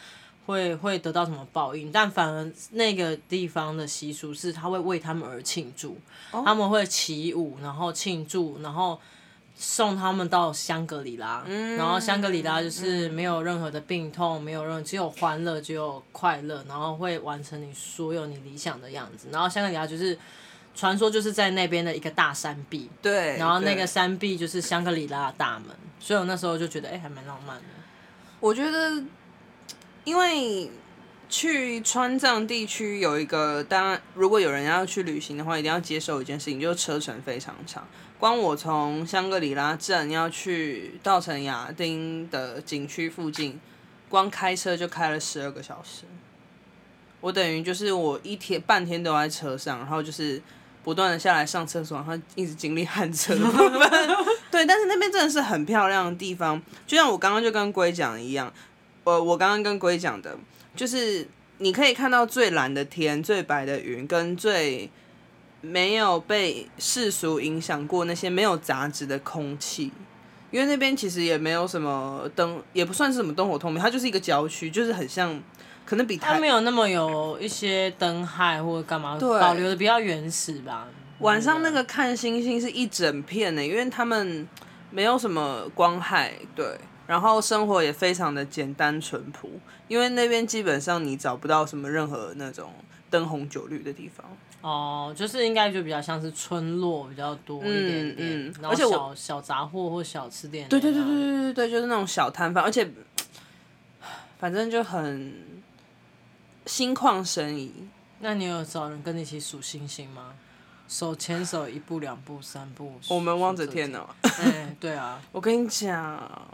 [0.45, 1.91] 会会得到什么报应？
[1.91, 5.97] 但反而那个地方的习俗是，他会为他们而庆祝，
[6.31, 8.99] 哦、他们会起舞，然后庆祝，然后。
[9.63, 19.27] 送他们到香格里拉，嗯、然后香格里拉就是没有任何的病痛，嗯、没有任何只有欢乐，只有快乐，然后会完成你所有你理想的样子。
[19.31, 20.17] 然后香格里拉就是
[20.73, 25.67] 传说就是在那边的一个大山壁，对，然后那个山壁就是香格里拉的大门，
[25.99, 27.63] 所以我那时候就觉得哎、欸，还蛮浪漫的。
[28.39, 29.03] 我觉得，
[30.03, 30.71] 因为
[31.29, 37.87] 去川藏地区有一个，当然如果有人要去旅行的话，一定要接受一件事情，就是车程非常长。
[38.21, 43.59] 光我从香格里拉镇要去稻城亚丁的景区附近，
[44.09, 46.03] 光开车就开了十二个小时。
[47.19, 50.39] 我等于就是我一天半天都在车上，然后就是
[50.83, 53.33] 不断的下来上厕所，然后一直经历旱车。
[54.51, 58.53] 对，但是那边真的是很漂亮的地方，就像我刚刚就跟龟讲的一样，
[59.03, 60.37] 我我刚刚跟龟讲的，
[60.75, 64.91] 就是你可以看到最蓝的天、最白的云跟最。
[65.61, 69.91] 没有被世俗影响过那些没有杂质的空气，
[70.49, 75.39] 因为那边其实也没有什么灯，也不算是什么灯火通明，它就是一个郊区，就是很像，
[75.85, 80.87] 可能比它没有那么有一些灯害或者干嘛，对，保留的比较原始吧。
[81.19, 84.47] 晚上那个看星星是一整片的，因为他们
[84.89, 86.65] 没有什么光害，对，
[87.11, 92.71] 然后生活也非常的简单淳朴，因为那边基本上你找不到什么任何那种
[93.09, 94.25] 灯红酒绿的地方。
[94.61, 102.89] 哦，就是应该就比较像是村落比较多一点点，嗯嗯、然后小而且我小杂货或小吃店，对对对对对对对，就是那种小摊贩，而且
[104.39, 105.33] 反正就很
[106.65, 107.73] 心旷神怡。
[108.19, 110.31] 那你有找人跟你一起数星星吗？
[110.87, 114.07] 手牵手一步两步三步，我们望着天呢。
[114.21, 116.47] 哎，对啊， 我跟你讲，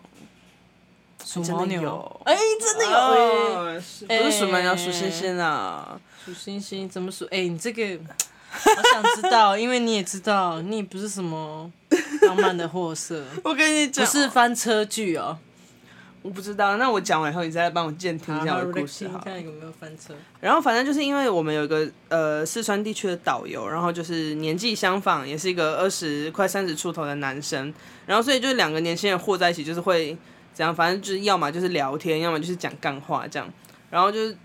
[1.28, 6.00] 数牦牛，哎，真的有哎，不是数牦牛，数星星啊。
[6.24, 7.26] 数星星怎么数？
[7.26, 8.00] 哎、欸，你这个
[8.50, 11.70] 好想知道，因为你也知道，你也不是什么
[12.22, 13.26] 浪漫的货色。
[13.44, 15.38] 我跟你讲，不是翻车剧哦。
[16.22, 20.14] 我不知道，那我讲完以后，你再来帮我监听一下我的故事好，看有没有翻车。
[20.40, 27.74] 然后反正就是因为我们有一个呃四川地区的导游，然后就是年纪相仿，也是一个二十快三十出头的男生，
[28.06, 30.18] 然后所以就两个年轻人和在一起，就是会
[30.58, 33.48] 怎样，反正就是要么就是聊天，要么就是讲干话这样，
[33.92, 34.36] 然后就是。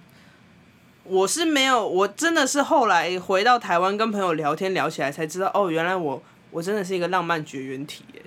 [1.05, 6.23] 我是没有，我真的是后来回到台湾跟朋友聊天聊起来才知道，哦，原来我
[6.53, 8.23] 我真的是一个浪漫绝缘体耶。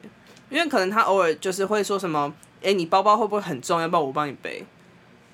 [0.50, 3.80] 因为可能他偶尔就是会说什么，哎，你包包会不会很重？
[3.80, 4.62] 要不要我帮你背？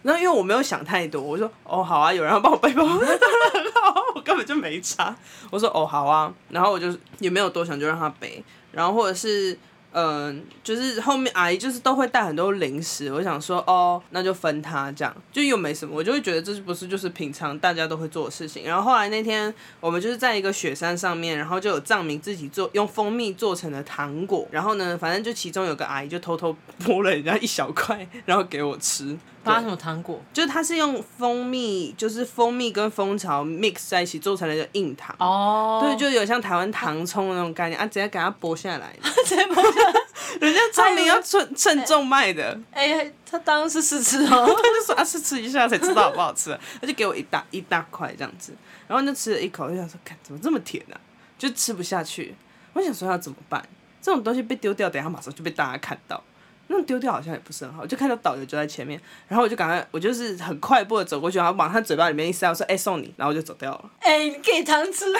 [0.04, 5.16] 然后因为我没有想太多，我说，哦，好啊，有人要帮我背包，当 然很好，我根本就没差。
[5.50, 8.44] 我说，哦，好啊，然后我就也没有多想，就让他背。
[8.72, 9.58] 然后或者是
[9.94, 18.64] 嗯，就是后面阿姨就是都会带很多零食，我想说哦，那就分他这样，就又没什么，我就会觉得这是不是就是平常大家都会做的事情。
[18.66, 29.18] 然后后来那天我们就是在一个雪山上面，然后就有藏民自己做用蜂蜜做成的糖果，然后呢，反正就其中有个阿姨就偷偷剥了人家一小块，然后给我吃。
[29.44, 30.22] 发什么糖果？
[30.34, 35.16] 就是它是用蜂蜜，就是蜂蜜跟蜂巢 mix 在一起做成了一个硬糖。
[35.20, 35.80] 哦。
[35.84, 38.96] 对，就有像台湾糖葱那种概念啊，直接给它剥下来。
[39.26, 40.02] 直接剥下来。
[40.40, 42.58] 人家聪明要称称重卖的。
[42.72, 44.28] 哎呀，他当然是试吃哦。
[44.48, 46.58] 他就说啊，试吃一下才知道好不好吃。
[46.80, 48.54] 他就给我一大一大块这样子，
[48.88, 50.96] 然后就吃了一口，就想说，看怎么这么甜啊？
[51.38, 52.36] 就吃不下去。
[52.74, 53.64] 我想说要怎么办？
[54.02, 56.24] 这种东西被丢掉，等下马上就被大家看到。
[56.72, 63.90] 那丢掉好像也不是很好，就看到导游就在前面，然后我就赶快，我就是很快步的走过去，然后往他嘴巴里面一塞，我说：“哎、欸，送你。”然后我就走掉了。
[64.00, 65.20] 哎、欸，你给糖吃哦？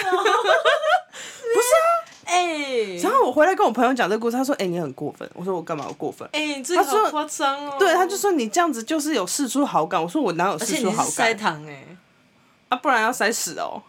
[1.54, 1.86] 不是啊，
[2.24, 2.96] 哎、欸。
[2.98, 7.76] 然后我回来跟我朋友讲这个故事，他说：“哎、欸，你很过分。”我说：“我干嘛要过分？”哎、欸，你这个好夸张哦。
[7.78, 10.02] 对，他就说你这样子就是有释出好感。
[10.02, 11.10] 我说我哪有释出好感？
[11.12, 11.96] 塞糖哎、欸，
[12.70, 13.82] 啊，不然要塞屎哦。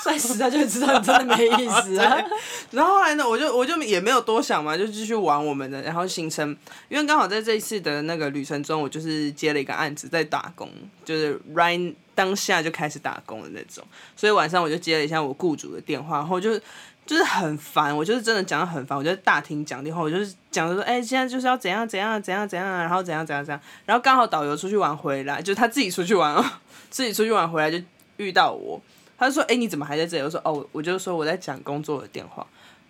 [0.02, 2.16] 摔死他就会知道你真的没意思啊。
[2.72, 5.82] 然后后来呢，我就我就也没有多想嘛，就继续玩我们的。
[5.82, 6.56] 然后行程，
[6.88, 10.68] 因为刚好在这一次的那个旅程中，我就是接了一个案子在打工，
[11.04, 13.84] 就是 right 当下就开始打工的那种。
[14.16, 16.58] 所以晚上我就接了一下我雇主的电话，然后就
[17.04, 18.96] 就是很烦，我就是真的讲得很烦。
[18.96, 23.60] 我就大厅讲电话，我就是讲的说，哎、现在就是要怎样怎样怎样怎样，然后怎样怎样怎样。
[23.84, 26.44] 然后刚好导游出去玩回来，就他自己出去玩哦，
[26.88, 27.78] 自己出去玩回来就
[28.16, 28.80] 遇到我。
[29.20, 32.44] 他就说：“哎、欸，你怎么还在这里？”我说：“哦，我就说我在讲工作的电话。”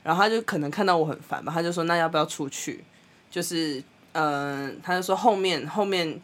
[0.04, 2.84] 然后他就可能看到我很烦吧，他就说：“那要不要出去？”
[3.28, 6.20] 就是，嗯、呃，他就说后面后面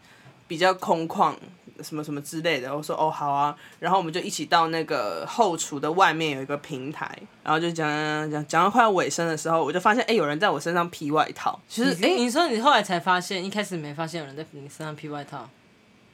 [0.46, 1.34] 比较空旷，
[1.82, 2.74] 什么什么之类的。
[2.74, 7.10] 我说：“哦，好啊。”然后我们就一起到那个后厨的外面有一个平台，
[7.42, 11.60] 然后就讲讲讲讲到快要尾声的时候，我就发现哎、欸，有人在我身上披外套。
[11.68, 15.48] 其实，哎、欸，你说你后来才发现，一开始没发现有人在你身上披外套。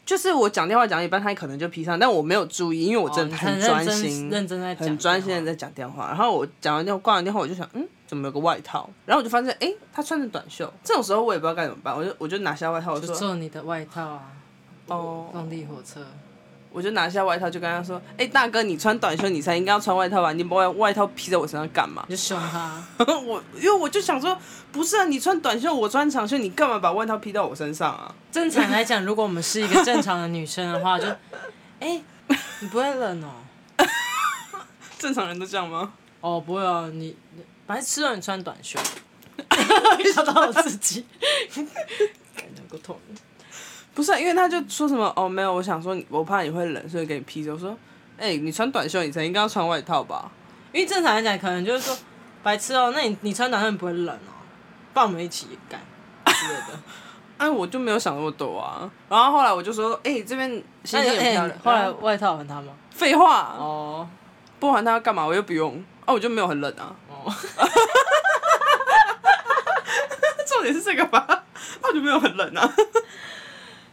[0.04, 6.08] 就是我讲电话讲一半，他可能就披上，但我没有注意，因为我真的很专心，哦、认真在很专心的在讲电话。
[6.08, 8.90] 然后我讲完电话挂完电话，我就想，嗯，怎么有个外套？
[9.06, 10.70] 然后我就发现，哎、欸，他穿着短袖。
[10.82, 14.32] 这种时候我也不知道该怎么办，我就我就拿下外套，我说，做你的外套啊，
[14.88, 16.04] 哦，动力火车。
[16.72, 20.32] 我就拿下外套，就跟他说：“哎、欸，大哥，你穿短袖，你才应该要穿外套吧？
[20.32, 22.82] 你把外外套披在我身上干嘛？”就凶他。
[23.26, 24.36] 我因为我就想说，
[24.72, 28.14] 不是啊，你穿短袖，我穿长袖，你干嘛把外套披到我身上啊？
[28.30, 31.06] 正常来讲，如果我们是一个正常的女生的话，就，
[31.78, 32.02] 哎、欸，
[32.60, 33.30] 你不会冷哦？
[34.98, 35.92] 正常人都这样吗？
[36.20, 37.14] 哦，不会啊，你
[37.66, 38.78] 反正吃了你穿短袖，
[40.14, 41.04] 想到我自己，
[41.54, 42.98] 感觉够痛。
[43.94, 47.52] 不是、啊，因为他就说什么哦，没有，我想说，我怕你会冷，所以给你披着。
[47.52, 47.76] 我说，
[48.16, 50.30] 哎、欸，你穿短袖，你才应该要穿外套吧？
[50.72, 51.96] 因为正常来讲，可能就是说，
[52.42, 54.32] 白痴哦，那你你穿短袖你不会冷哦？
[54.94, 55.80] 帮我们一起干
[56.26, 56.78] 之类的。
[57.36, 58.90] 哎、 啊，我就没有想那么多啊。
[59.08, 60.48] 然后后来我就说，哎、欸，这边
[60.84, 61.48] 星星很漂亮。
[61.48, 62.72] 欸、后来外套还他吗？
[62.90, 64.08] 废话哦，
[64.58, 65.26] 不还他要干嘛？
[65.26, 66.96] 我又不用啊，我就没有很冷啊。
[67.10, 67.30] 哦，
[70.48, 71.44] 重点是这个吧？
[71.82, 72.72] 我就没有很冷啊。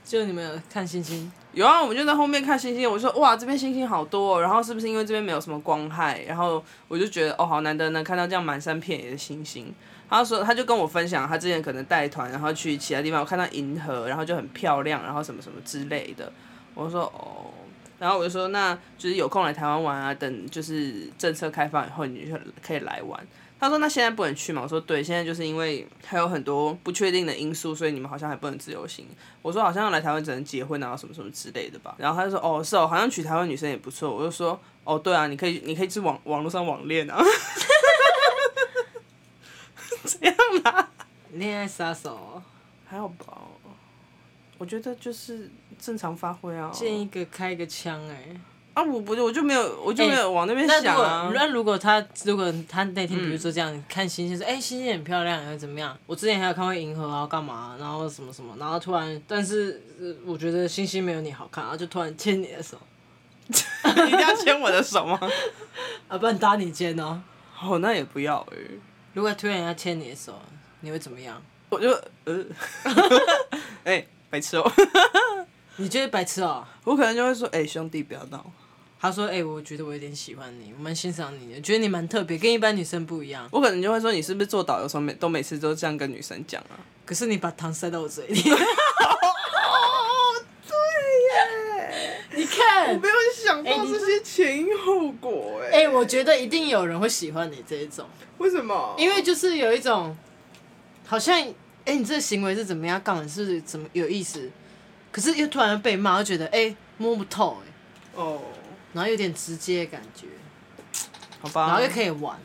[0.09, 1.31] 就你们有看星星？
[1.53, 2.89] 有啊，我们就在后面看星星。
[2.89, 4.41] 我说哇，这边星星好多哦。
[4.41, 6.23] 然后是不是因为这边没有什么光害？
[6.27, 9.71] 然后我就觉得哦，好难得能看到这样满山遍野的星星。
[10.09, 16.33] 他说，他就跟我分享，他之前可能带团，然后去其他地方，我看到银河，然后就很漂亮，然后什么什么之类的。
[16.73, 17.53] 我说哦，
[17.99, 23.27] 然后我就说，那就是有空来台湾玩啊，等就是政策开放以后，你就可以来玩。
[23.59, 29.05] 他说：“那现在不能去吗？”我说：“对，现在就是因为还有很多不确定的因素，所以你们好像还不能自由行。”
[29.43, 37.19] 我说：“好像要来台湾只能结婚啊，什么什么之类的吧。”然后他就说：“哦，是哦，好像娶台湾女生也不错。”我就说：“哦，对啊，你可以，你可以去网网络上网恋啊。
[40.05, 40.89] ”这样啦？
[41.33, 42.41] 恋爱杀手？
[42.87, 43.37] 还好吧？
[44.57, 46.71] 我觉得就是正常发挥啊。
[46.73, 48.41] 见一个开一个枪哎、欸。
[48.79, 51.29] 啊，我不，我就没有，我就没有往那边想啊。
[51.33, 55.97] 那、欸、如，如果他，如果他那天，比如说这样、嗯、看星星，说，哎、欸，星星很漂亮，然后怎么样？
[56.05, 57.75] 我之前还有看过银河啊，干嘛？
[57.77, 59.81] 然后什么什么，然后突然，但是
[60.25, 62.77] 我觉得星星没有你好看，然后就突然牵你的手，
[63.49, 65.19] 一定要牵我的手吗？
[66.07, 67.21] 啊，不然搭你肩哦。
[67.61, 68.79] 哦，那也不要哎、欸。
[69.13, 70.39] 如果突然要牵你的手，
[70.79, 71.41] 你会怎么样？
[71.69, 71.89] 我就
[72.23, 72.45] 呃，
[73.83, 74.71] 哎、欸，白痴哦。
[75.75, 76.65] 你觉得白痴哦？
[76.83, 78.45] 我可能就会说，哎、欸，兄弟，不要闹。
[79.01, 83.47] 他说，哎、欸，我觉得我有点喜欢你，我蛮欣赏你的，觉得你蛮特别，跟一般女生不一样。
[83.49, 86.75] 我可能就会说，你是不是做导游时候每都每次都这样跟女生讲啊？
[87.05, 88.41] 可是你把糖塞到我嘴里。
[88.51, 88.55] 哦，
[90.67, 90.75] 对
[91.29, 92.25] 耶！
[92.35, 95.83] 你看，我没有想到这些前因后果，哎。
[95.83, 98.05] 哎，我觉得一定有人会喜欢你这一种。
[98.37, 98.95] 为什么？
[98.97, 100.17] 因为就是有一种。
[101.05, 101.53] 好像哎、
[101.85, 103.01] 欸，你这个行为是怎么样？
[103.01, 104.51] 杠是怎么有意思？
[105.09, 108.21] 可是又突然被骂，又觉得哎、欸、摸不透哎、欸。
[108.21, 108.41] 哦。
[108.93, 110.27] 然后有点直接的感觉。
[111.41, 111.67] 好吧。
[111.67, 112.37] 然后又可以玩，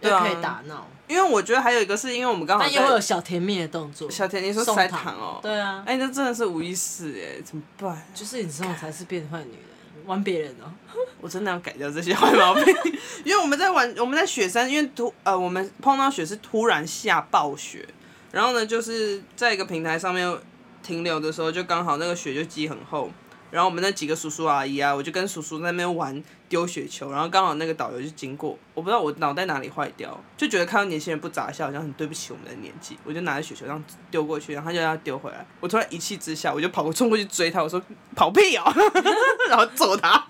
[0.00, 0.86] 又可以打闹。
[1.06, 2.64] 因为我觉得还有一个是因为我们刚好。
[2.64, 4.10] 但又会有小甜蜜的动作。
[4.10, 5.40] 小甜，你说塞糖哦。
[5.42, 5.82] 对啊。
[5.86, 8.06] 哎，那真的是无意识哎，怎么办？
[8.14, 10.70] 就是你这种才是变坏女人，玩别人哦。
[11.20, 12.64] 我真的要改掉这些坏毛病，
[13.24, 17.86] 因为我们在玩，我们在雪山，因为突呃，我们碰到雪是突然下暴雪，
[18.30, 20.38] 然后呢，就是在一个平台上面
[20.82, 23.10] 停留的时候，就刚好那个雪就积很厚，
[23.50, 37.82] 然后我们那几个叔叔阿姨啊，我就跟叔叔在那边玩丢雪球，然后刚好那个导游就经过，我不知道我脑袋哪里坏掉，就觉得看到年轻人不眨笑，好像很对不起我们的年纪，我就拿着雪球这样丢过去，然后他就要丢回来，我突然一气之下，我就跑过冲过去追他，我说
[38.14, 38.64] 跑屁哦，
[39.48, 40.26] 然后揍他。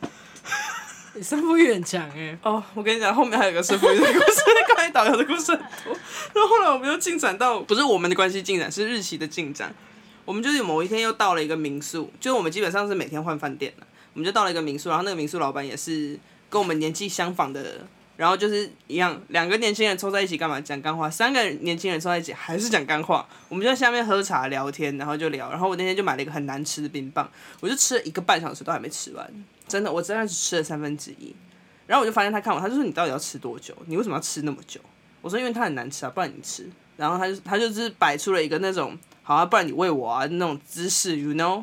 [1.14, 2.38] 你胜负欲很强哎！
[2.42, 5.92] 哦，我跟你讲，后面还有个胜负欲的故事，刚才导游的故事很多。
[6.32, 9.74] 然后后来我们又进展到，不是我们的关系进展，是日期的进展。
[10.28, 13.86] 我们就是某一天又到了一个民宿，就是我们基本上是每天换饭店了。
[14.12, 16.20] 我们就到了一个民宿，然后那个民宿老板也是
[16.50, 17.76] 跟我们年纪相仿的，
[18.14, 20.60] 然后就是一样，两个年轻人凑在一起干嘛？
[20.60, 21.08] 讲干话。
[21.08, 23.26] 三个年轻人凑在一起还是讲干话。
[23.48, 25.48] 我们就在下面喝茶聊天，然后就聊。
[25.48, 27.26] 然后我那天就买了一个很难吃的冰棒，
[27.60, 29.44] 我就吃了一个半小时都还没吃完。
[29.66, 31.34] 真的，我真的只吃了三分之一，
[31.86, 33.74] 然后我就发现他看我，他就说，你到底要吃多久？
[33.86, 34.78] 你为什么要吃那么久？
[35.22, 36.68] 我说因为它很难吃啊，不然你吃。
[36.98, 38.98] 然后他就他就是摆出了一个那种
[39.28, 41.62] 好啊，不然你喂我啊那种姿势，you know，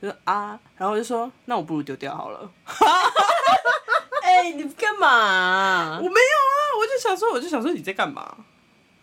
[0.00, 2.50] 就是啊，然后我就说那我不如丢掉好了。
[4.24, 5.98] 哎、欸，你干嘛、啊？
[6.00, 8.34] 我没有啊，我就想说，我就想说你在干嘛？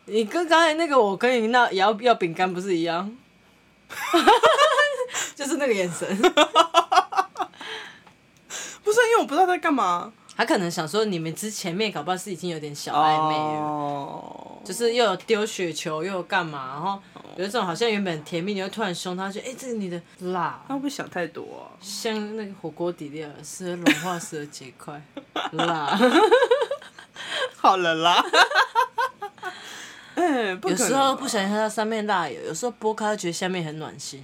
[0.05, 3.15] 你跟刚才那个我跟你那要要饼干不是一样？
[5.35, 6.07] 就是那个眼神。
[8.83, 14.65] 不是因为我不知道在干嘛，他可能想说你们之前面搞不好是已经有点小暧昧了，oh.
[14.65, 16.99] 就是又有丢雪球又有干嘛，然后
[17.37, 21.71] 有一种好像原本甜蜜，你又突然凶他，说哎、欸、这个你的辣，他会不会想太多啊？
[21.79, 25.01] 像那个火锅底料适合融化时的结块，
[25.51, 25.97] 辣，
[27.57, 28.23] 好了啦。
[30.15, 34.23] 欸、有时候不小心喝到上面辣油，有时候剥开觉得下面很暖心。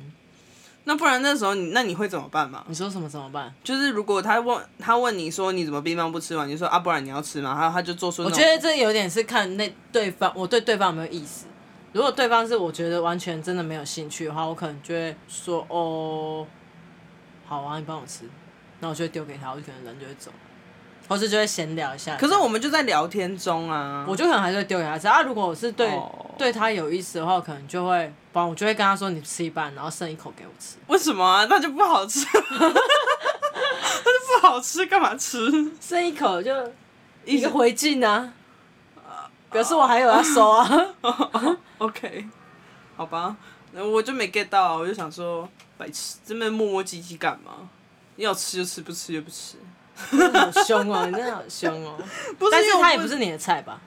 [0.83, 2.63] 那不然那时候你那你会怎么办嘛？
[2.67, 3.53] 你说什么怎么办？
[3.63, 7.55] 就是如果他问他问你说你怎么冰棒不吃完，你说啊不然你要吃吗？
[7.59, 8.23] 然后他就做出。
[8.23, 11.45] 我觉得这有点是看那对方我对对方有没有意思。
[11.93, 16.47] 如果对方是我觉得完全真的没有兴趣的话，我可能就会说哦，
[17.45, 18.23] 好啊，你帮我吃，
[18.79, 20.31] 那我就会丢给他，我就可能人就会走。
[21.11, 25.21] 或是就会闲聊一下，可是我们就在聊天中啊，我就可能还是会丢给他吃啊。
[25.21, 26.09] 如果我是对、oh.
[26.37, 31.45] 对他有意思的话，我可能就会帮，我就会跟他说：“你吃一半，然后剩一口给我吃。”为什么啊？
[31.49, 35.37] 那就不好吃，那就不好吃，干嘛吃？
[35.81, 36.55] 剩一口就
[37.25, 38.31] 一个回敬啊，
[39.51, 40.87] 表示我还有要收啊。
[41.79, 42.25] OK，
[42.95, 43.35] 好吧，
[43.73, 47.67] 那我就没 get 到，我就想说白痴，这边磨磨唧唧干嘛？
[48.15, 49.57] 要吃就吃，不吃就不吃。
[50.33, 51.05] 好 凶哦！
[51.05, 51.97] 你真的好凶哦！
[52.37, 53.79] 不是，但是他也不是你的菜吧？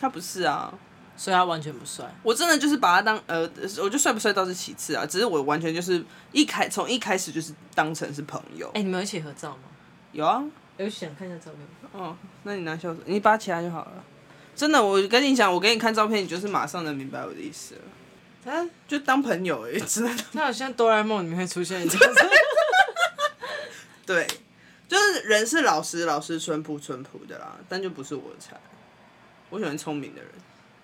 [0.00, 0.72] 他不是啊，
[1.16, 2.04] 所以他完全不帅。
[2.22, 3.42] 我真的就是把他当呃，
[3.78, 6.02] 我觉得帅不帅倒是其次啊，只是我完全就是
[6.32, 8.66] 一开从一开始就是当成是朋友。
[8.68, 9.62] 哎、欸，你们有一起合照吗？
[10.12, 10.42] 有啊，
[10.78, 11.60] 有想看一下照片。
[11.92, 13.92] 哦，那你拿小子，你扒起来就好了。
[14.56, 17.80] 真的，我跟你讲，我给你看照片，你就是马上能明白我的意思了。
[18.42, 20.24] 他就当朋友而已，真的。
[20.32, 21.98] 那好像哆啦 A 梦里面会出现一样子。
[24.06, 24.26] 对。
[24.90, 28.56] 就是人是老实、老实、淳朴、淳朴的啦，但就不是我的菜。
[29.48, 30.30] 我喜欢聪明的人。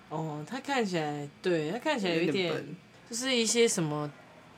[0.07, 2.65] 哦，他看起来，对他看起来有一点，
[3.09, 4.09] 就是一些什么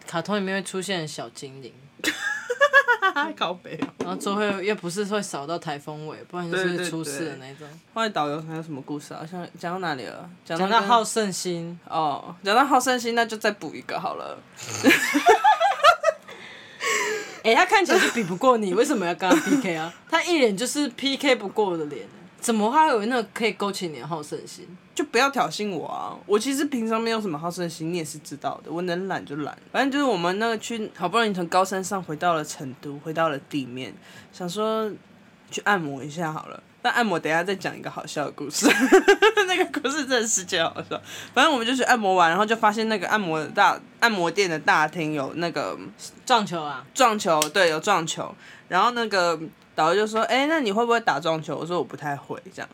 [0.06, 1.74] 卡通里面会出现的小精灵。
[3.36, 3.78] 靠北。
[3.98, 7.68] 然后最后又不是会扫到台风尾，不然就是会出事的那种。
[7.94, 9.26] 后来导游还有什么故事啊？
[9.30, 10.30] 像讲到哪里了？
[10.46, 11.78] 讲到好胜心。
[11.90, 14.38] 哦，讲到好胜心，那就再补一个好了。
[17.44, 19.94] 哎、他看起来是比不过你，为什么要跟他 PK 啊？
[20.10, 22.06] 他一脸就是 PK 不过的脸，
[22.40, 24.68] 怎么还有那个可以勾起你的好胜心？
[24.94, 26.18] 就不要挑衅我啊！
[26.26, 28.70] 我其实平常没有什么好胜心，你也是知道的。
[28.70, 33.94] 我能懒就懒，反正就是我们那个去，好不容易从高山上回到了成都，回到了地面，
[34.34, 34.92] 想说
[35.50, 36.62] 去按摩一下好了。
[36.82, 38.68] 但按摩等一下再讲一个好笑的故事，
[39.48, 41.02] 那个故事真的是超好笑。
[41.34, 45.78] 反正我们就去按摩完，然后就发现那个按摩大按摩店的大厅有那个
[46.26, 48.34] 撞球啊，撞球，对，有撞球。
[48.68, 49.40] 然后那个
[49.76, 52.70] 导游就说：“哎、那你会不会打撞球？”我说：“我不太会，这样，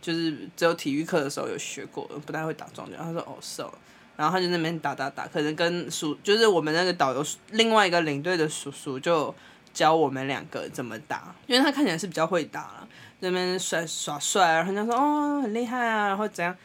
[0.00, 3.72] 就是只有体育课的时候有学过，不太会打撞球。”他说：“哦，是哦。”
[4.16, 9.34] 然后他就那边打打打，可能跟叔，就是我们那个导游另外一个领队的叔叔就
[9.72, 12.88] 教我们两个怎么打，因为他看起来是比较会打了。
[13.20, 16.56] 那边帅耍帅，然后人家说哦很厉害啊，然后怎样？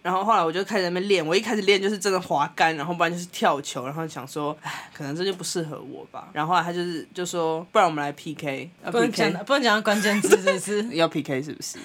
[0.00, 6.28] 然后后来我就开始在那边练，我一开始练就是真的滑杆，然后不然就是跳球，然后想说，哎，可能这就不适合我吧。
[6.32, 10.82] 然后后来他就是就说，不然我们来 PK，不能讲不能讲关键字，是不是？
[10.94, 11.78] 要 PK 是不是？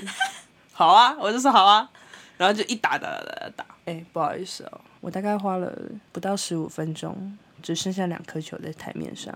[0.74, 1.90] 好啊，我就说好啊，
[2.38, 3.66] 然后就一打打打打打。
[3.86, 5.74] 哎，不好意思哦，我大概花了
[6.12, 9.34] 不到十五分钟，只剩下两颗球在台面上。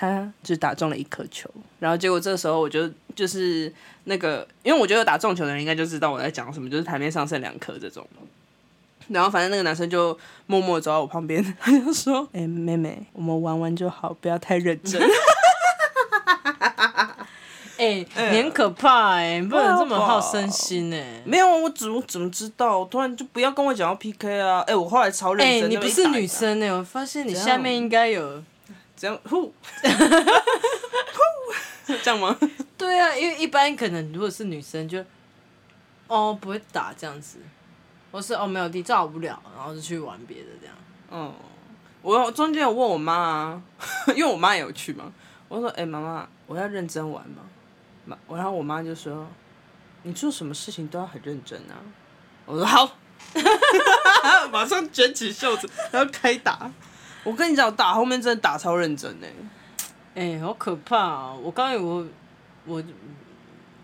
[0.00, 3.72] 他只打中了一颗球，然后结果这个时候我就就是
[4.04, 8.06] 那个，因为我觉得打中球的人应该就知道我在讲什么，就是台面上剩两颗这种。
[9.08, 15.02] 然后反正那个男生就默默走到我旁边，他就说：“哎、欸，妹妹，我们玩玩就好，不要太认真。
[17.76, 21.22] ”哎，你很可怕哎、欸，你不能这么好身心哎、欸。
[21.24, 22.84] 没有，我怎么怎么知道？
[22.84, 24.60] 突然就不要跟我讲要 PK 啊！
[24.68, 25.68] 哎，我后来超认真。
[25.68, 28.44] 你不是女生哎、欸，我发现你下面应该有。
[28.98, 29.46] 这样 呼，
[31.86, 32.36] 呼 这样吗？
[32.76, 35.02] 对啊，因为一般可能如果是女生就，
[36.08, 37.38] 哦不会打这样子，
[38.10, 40.74] 我是哦没有地照不了，然后就去玩别的这样。
[41.10, 41.32] 嗯，
[42.02, 43.62] 我中间有问我妈啊，
[44.16, 45.12] 因为我妈也有去嘛。
[45.48, 47.42] 我说：“哎、欸，妈妈，我要认真玩嘛。”
[48.04, 49.26] 妈，然后我妈就说
[50.04, 51.80] ：“你做什么事情都要很认真啊。”
[52.44, 52.98] 我说：“好。”
[54.52, 56.70] 马上卷起袖子，然后开打。
[57.28, 59.26] 我跟你讲，打后面真的打超认真呢。
[60.14, 61.34] 哎、欸，好可怕啊！
[61.34, 62.06] 我刚以为我
[62.64, 62.82] 我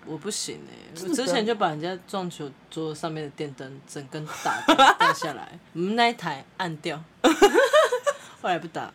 [0.06, 0.72] 我不行哎，
[1.02, 4.58] 我之前就把人家撞球桌上面的电灯整根打
[4.98, 6.98] 掉下来， 我们那一台按掉，
[8.40, 8.94] 后来不打了。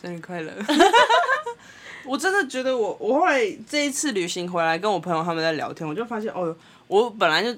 [0.00, 0.52] 生日快乐！
[2.06, 7.52] 我真的觉得我我后来这一次旅行回来，跟我朋友他们在聊天，我就发现哦，我本来就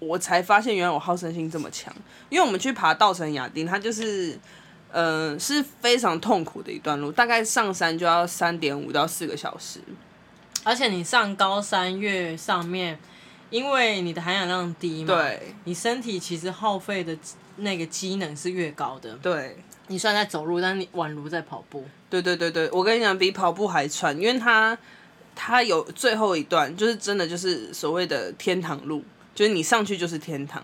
[0.00, 1.94] 我才发现原来我好胜心这么强，
[2.28, 4.36] 因为我们去爬稻城亚丁，它就是。
[4.96, 9.80] 嗯、呃，是非常痛苦的一段路，大概上山就要三点五到四个小时，
[10.62, 12.96] 而且你上高山越上面，
[13.50, 17.16] 因为你的含氧量低嘛，对，你身体其实耗费的
[17.56, 19.12] 那个机能是越高的。
[19.16, 19.56] 对，
[19.88, 21.84] 你虽然在走路，但你宛如在跑步。
[22.08, 24.78] 对对对对，我跟你讲，比跑步还喘，因为它
[25.34, 29.02] 它有最后一段，就是真的就是所谓的天堂路，
[29.34, 30.62] 就是你上去就是天堂。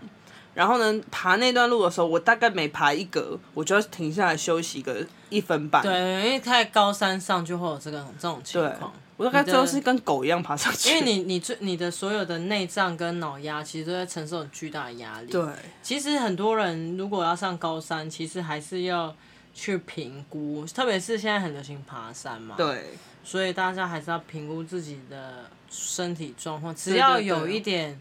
[0.53, 5.81] 然后呢，爬那段路的时候，我大概每爬一格，我就要停下来休息个一分半。
[5.81, 8.93] 对，因为太高山上就会有这个这种情况。
[9.17, 10.89] 我大概最后是跟狗一样爬上去。
[10.89, 15.31] 因为你你最你的所有的内脏跟脑压，其实都在承受巨大的压力。
[15.31, 15.45] 对。
[15.83, 19.15] 其实很多人如果要上高山，其实还是要
[19.55, 22.57] 去评估，特别是现在很流行爬山嘛。
[22.59, 22.87] 对。
[23.23, 28.01] 所以大家还是要评估自己的身体状况，只要有一点。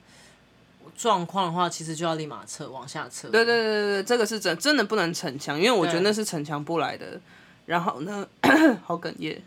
[1.00, 3.30] 状况的话，其实就要立马撤，往下撤。
[3.30, 7.18] 对对对对对，这个是真真的不能逞强，因为我觉得那是逞强不来的。
[7.66, 8.28] 然后呢，
[8.84, 9.42] 好哽咽。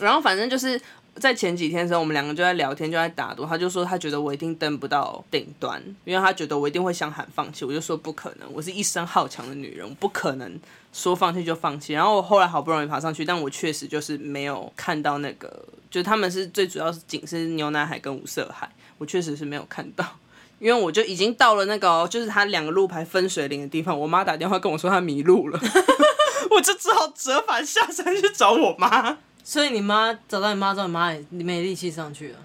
[0.00, 0.80] 然后反正就是
[1.16, 3.44] 在前几天的时候，我们两个就在聊天，就在打赌。
[3.44, 7.64] 他就说他觉得我一定登不到顶端，因为他觉得我一定会想喊放弃。
[7.64, 10.56] 我就说不可能，我是一生好强的女人，我不可能
[10.92, 11.94] 说放弃就放弃。
[11.94, 20.06] 然后我后来好不容易爬上去，但我确实就是没有看到那个，就他们是最主要是景是牛奶海跟五色海，我确实是没有看到。
[20.60, 23.98] 因为我就已经到了那个，就是他两个路牌分水岭的地方。
[23.98, 25.58] 我妈打电话跟我说她迷路了，
[26.50, 29.16] 我就只好折返下山去找我妈。
[29.42, 32.38] 所以你妈找到你妈之后，你妈也没力气上去了，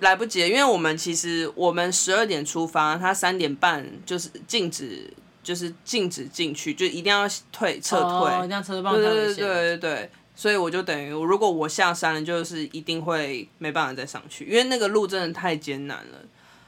[0.00, 0.48] 来不及了。
[0.48, 5.08] 因为我们其实我们十二点出发，她三点半就是禁止，
[5.40, 8.92] 就是禁止进去，就一定要退撤退，哦、一定要撤退。
[8.92, 16.18] 对对对对对，所以我就等于，如果我下山了，就是一定会没办法再上去，因为那个路真的太艰难了。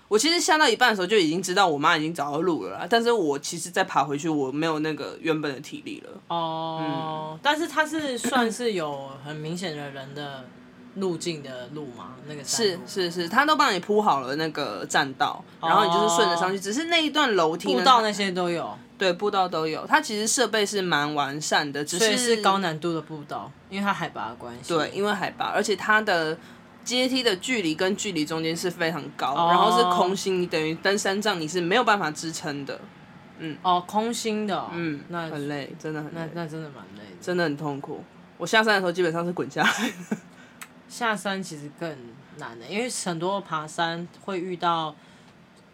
[0.08, 6.10] 我其实下到一半的时候就已经知道我妈已经找到路了啦，但是我其实再爬回去我没有那个原本的体力了。
[6.28, 10.44] 哦，嗯、但是它是算是有很明显的人的
[10.94, 12.14] 路径的路吗？
[12.28, 19.84] 那个是是是，他都帮你铺好了那个栈道，然后你就是顺着上去，哦、只是那一段楼梯、步道那些都有，对，步道都有。
[19.88, 24.72] 它其实设备是蛮完善的，只是是高难度的步道，因为它海拔的关系。
[24.72, 26.38] 对，因为海拔，而且它的。
[26.86, 29.50] 阶梯的距离跟距离中间是非常高，oh.
[29.50, 32.80] 然后是空心，你等于登山杖你是没有办法支撑的。
[33.38, 38.02] 嗯，哦，空心的，嗯，那很累，真的很累，那那真的蛮累的，真的很痛苦。
[38.38, 39.92] 我下山的时候基本上是滚下来。
[40.88, 41.94] 下山其实更
[42.38, 44.94] 难的，因为很多爬山会遇到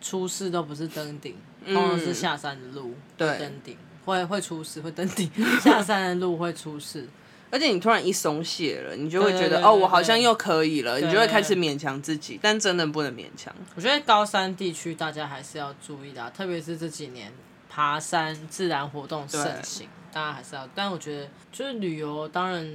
[0.01, 1.37] 出事都不是登顶，
[1.67, 7.07] 通常是下山的路对登顶，会会出事，会登顶， 下山的路会出事。
[7.53, 13.55] 而且你突然一松懈了，你就会觉得哦，我好像又可以了，你就会开始勉强自己，但真的不能勉强。
[13.75, 17.31] 我觉得高山地区大家还是要注意的，特别是这几年
[17.69, 20.67] 爬山自然活动盛行，大家还是要。
[20.75, 22.67] 但我觉得就是旅游，当然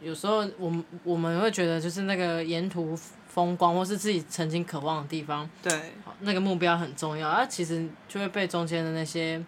[0.00, 2.98] 有时候我们我们会觉得就是那个沿途
[3.28, 9.44] 风光，或是自己曾经渴望的地方，对，那个目标很重要，啊，其实就会被中间的那些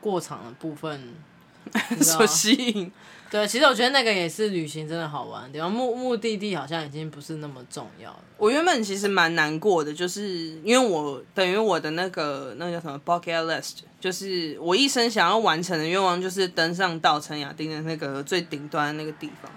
[0.00, 1.14] 过场的部分
[2.00, 2.92] 所吸引。
[3.30, 8.20] 对，其实我觉得那个也是旅行真的好玩的地方，目目的地好像已经不是那么重要了。
[8.36, 19.50] 我原本其实蛮难过的，就是因为我等于我的那个那个叫什么 bucket list，就是我一生想要完成的愿望，就是登上稻城亚丁的那个最顶端的那个地方。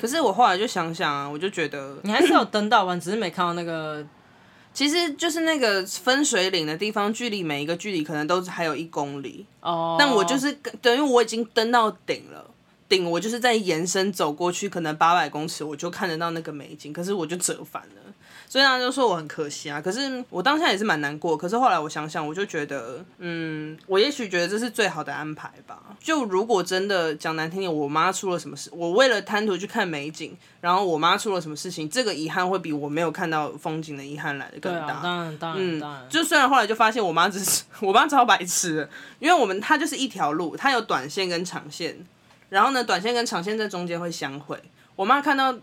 [0.00, 4.02] 可是我后来就想想啊，我就觉得你还是有登到完，只是没看到那个，
[4.72, 9.96] 其实就是那个分水岭的地方，距离每一个距离可能都还有一公里哦。
[9.98, 10.50] 但我就是
[10.80, 12.54] 等于我已经登到顶了。
[12.88, 18.12] 顶我就是在延伸走过去，可能八百公尺我就看得到那个美景，可是我就折返了，
[18.48, 19.78] 所以他就说我很可惜啊。
[19.80, 25.82] 可是我当下也是蛮难过，可是后来我想想，我就觉得，嗯，我也许觉得这是最好的安排吧。
[26.00, 34.94] 就如果真的讲难听点，我妈出了什么事，我为了贪图去看美景，然后我妈出了什么事情，这个遗憾会比我没有看到风景的遗憾来的更大。
[34.94, 36.08] 啊、当然，当然，嗯、当然。
[36.08, 42.06] 就虽然后来就发现我妈只是 我妈超白痴的，因为我们她就是一条路，她有短线跟长线。
[42.48, 44.60] 然后呢，短线跟长线在中间会相会。
[44.96, 45.54] 我妈看到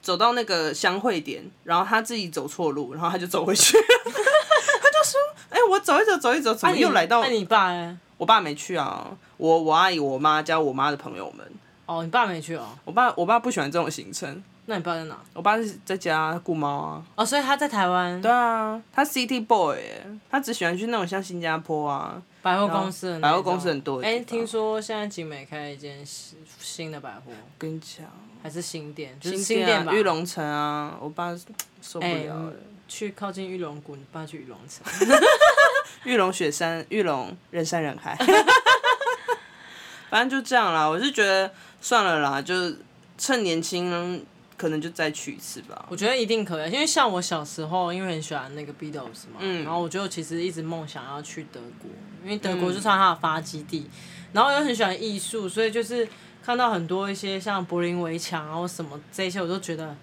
[0.00, 3.76] 走到那个相会点，然后她自己走错路，然后她就走回去。
[3.76, 5.20] 她就说
[5.50, 7.98] ：“哎、欸，我走一走，走一走，怎么又来到？”那你，你爸呢？
[8.16, 9.10] 我爸没去啊。
[9.36, 11.46] 我我阿姨、我妈加我妈的朋友们。
[11.86, 12.66] 哦，你爸没去哦。
[12.84, 14.42] 我爸我爸不喜欢这种行程。
[14.70, 15.16] 那你爸在哪？
[15.32, 17.02] 我爸是在家顾猫啊。
[17.14, 18.20] 哦，所以他在台湾。
[18.20, 19.78] 对啊，他 City Boy，
[20.30, 22.22] 他只喜欢去那种像新加坡啊。
[22.42, 24.02] 百货公司，百货公司很多。
[24.02, 28.06] 哎、欸，听说现在景美开了一间新的百货，跟你讲，
[28.42, 29.90] 还是新店，就是新店吧。
[29.94, 31.34] 玉龙城啊，我爸
[31.80, 32.52] 受不了、欸。
[32.86, 35.08] 去靠近玉龙谷，你爸去玉龙城。
[36.04, 38.14] 玉龙雪山，玉龙人山人海。
[40.10, 41.50] 反正就这样啦，我是觉得
[41.80, 42.54] 算了啦，就
[43.16, 44.26] 趁年轻。
[44.58, 45.86] 可能就再去一次吧。
[45.88, 51.88] 我觉得一定可以，因为像我小时候，因为很喜欢那个 Beatles 嘛，嗯、然后我就其实一直梦想要去德国，
[52.24, 53.90] 因为德国就算它的发基地，嗯、
[54.32, 56.06] 然后又很喜欢艺术，所以就是
[56.44, 59.96] 看到很多一些像柏林围墙然后什么这些，我都觉得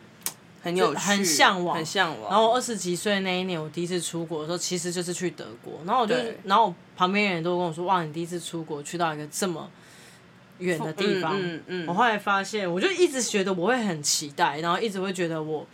[0.64, 2.32] 很有趣，很向往，很向往。
[2.32, 9.70] 然后我二十几岁那一年，我第一次出国的时候，其实就是去德国，然后我就，然后我旁边人都跟我说，哇，你第一次出国去到一个这么。
[10.60, 15.66] 远的地方，嗯嗯嗯、我后来发现，我就一直觉得我会很期待，然后一直会觉得我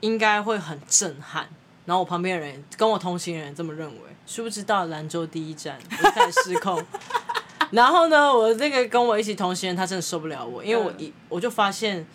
[0.00, 1.48] 应该会很震撼，
[1.84, 6.80] 然后我旁边的人跟我同行的人这么认为，殊不知到兰州第一站我就开始失控，
[7.72, 12.06] 然后呢，我那个跟我一起同行人他真的受不了我，因为我一我就发现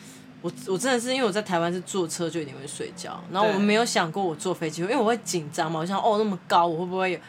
[0.41, 7.19] 我我真的是因为我在台湾是坐车就一定会睡觉，然后我没有想过我坐飞机，因为我会紧张嘛，我想哦那么高我会不会有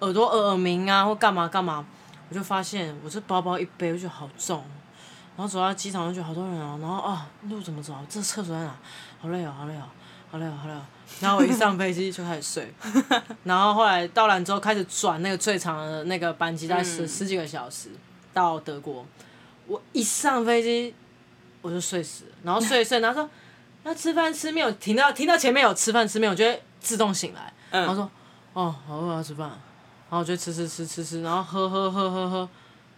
[0.00, 1.84] 耳朵耳鸣啊或干嘛干嘛。
[2.30, 4.64] 我就发现我这包包一背，我觉得好重，
[5.36, 7.94] 然后走到机场就觉得好多人啊，然后啊路怎么走？
[8.08, 8.74] 这厕所在哪？
[9.20, 9.82] 好累哦，好累哦，
[10.30, 10.80] 好累哦，好累哦。
[11.18, 12.72] 然后我一上飞机就开始睡，
[13.42, 17.90] 然后后来到兰州开始转那个最长的那个班机，大概十十几个小时
[18.32, 19.04] 到德国。
[19.66, 20.94] 我一上飞机
[21.60, 23.30] 我就睡死了，然后睡一睡，然后说
[23.82, 28.10] 要吃饭吃面，我听到听到前面有吃饭吃面，我就会自动醒来，然后说
[28.52, 29.50] 哦好饿要吃饭。
[30.10, 32.48] 然后就吃吃吃吃吃，然后喝喝喝喝喝，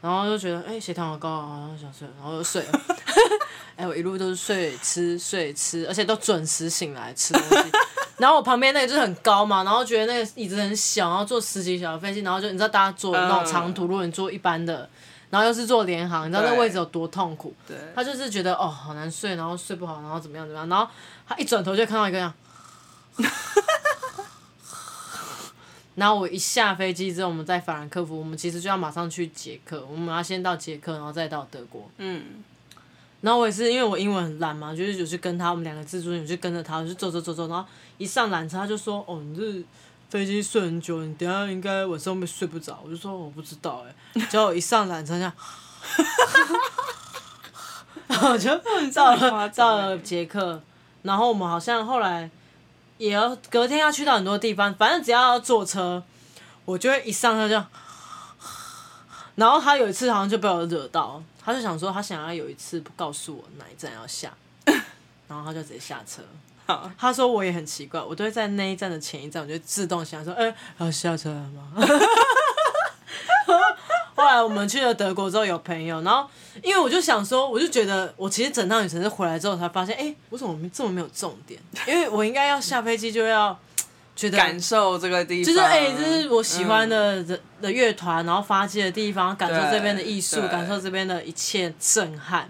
[0.00, 2.80] 然后就觉得哎血糖好高啊，然后想睡，然后就睡了。
[3.76, 7.70] 哎，我一路都是睡吃睡吃，而且都准时醒来吃东西。
[8.18, 14.88] 然后我旁边那个就是很高嘛，然后觉得那个椅子很小，然后坐十几小时飞机，然后就你知道大家坐那种长途，如果你坐一般的，
[15.30, 17.54] 然后又是坐联航，你知道那个位置有多痛苦？
[17.66, 17.76] 对。
[17.94, 20.86] 他就是觉得哦好难睡，然后睡不好，然后怎么样怎么样，然后
[21.26, 22.32] 他一转头就看到一个样。
[25.94, 31.90] 然后我一下飞机之后，我们在法兰克福，我们其实就要马上去捷克，我们要先到捷克，然后再到德国。
[31.98, 32.42] 嗯。
[33.20, 37.64] 然后我也是因为我英文很烂嘛，就是有去跟他，我们两个自助，有去跟着他，我就走走走走，然后
[37.98, 39.62] 一上缆车他就说：“哦，你这
[40.08, 43.94] 飞机睡很久，你等下应该晚上会睡不着。”我就说：“我不知道哎。
[44.30, 45.32] ”结果一上缆车这样，
[48.08, 48.50] 然后我就
[48.92, 50.60] 到了到了捷克，
[51.02, 52.30] 然后我们好像后来。
[53.02, 56.00] 也要隔天要去到很多地方，反正只要要坐车，
[56.64, 57.66] 我就会一上车就，
[59.34, 64.32] 然后他有一次好像就被我惹到，他就想说他想要有一次不告诉我哪一站要下，
[65.26, 66.22] 然后他就直接下车。
[66.96, 71.72] 他说我也很奇怪，我都会在那一站的前一站，我就自动想说，哎、欸，要下车了吗？
[74.22, 76.28] 后来我们去了德国之后有朋友，然后
[76.62, 81.60] 因为我就想说，我就觉得我其实整趟旅程是回来之后才发现，哎、欸，为什么我这么没有重点？
[81.86, 83.58] 因为我应该要下飞机就要
[84.14, 92.48] 觉得感受这个地方，就是哎、欸，这是我喜欢的的的乐团，然后发迹的地方，感受这边的艺术，感受这边的一切震撼。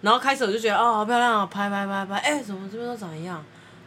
[0.00, 3.44] 然后开始我就觉得哦，好漂亮啊，拍拍拍拍，哎、欸，怎么这边都长一样？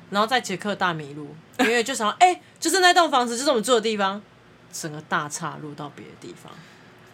[0.09, 4.21] 然后在捷克大迷路，因为就想哎、欸，就是那栋房子，就是我们住的地方，
[4.73, 6.51] 整个大岔路到别的地方。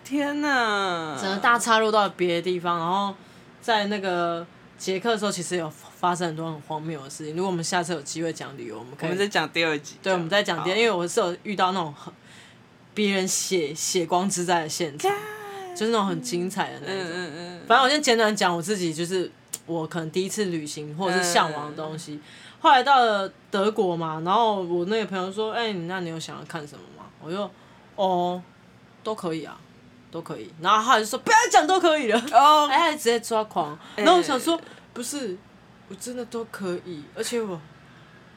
[0.07, 1.17] 天哪！
[1.19, 3.13] 整个大插入到别的地方，然后
[3.61, 4.47] 在那个
[4.77, 7.35] 捷克的时候，其实有发生很多很荒谬的事情。
[7.35, 9.97] 如果我们下次有机会讲旅游，我们可以我们再讲第二集。
[10.01, 12.13] 对，我们再讲第二，因为我是有遇到那种很
[12.93, 15.11] 别人血血光之灾的现场，
[15.75, 17.03] 就是那种很精彩的那种。
[17.03, 17.61] 嗯嗯嗯。
[17.67, 19.29] 反正我先简短讲我自己，就是
[19.65, 22.13] 我可能第一次旅行或者是向往的东西。
[22.13, 22.21] 嗯、
[22.61, 27.51] 后来到了德国嘛，然后我那个朋友说：“哎、欸，你那你有想要看什么吗？”我就
[27.97, 28.41] ：“哦，
[29.03, 29.59] 都可以啊。”
[30.17, 33.77] 都可以，然后他就说不要讲都可以了，哦， 哎，直接抓狂。
[33.95, 34.59] 然后我想说，
[34.93, 35.37] 不是，
[35.87, 37.59] 我真的都可以，而且我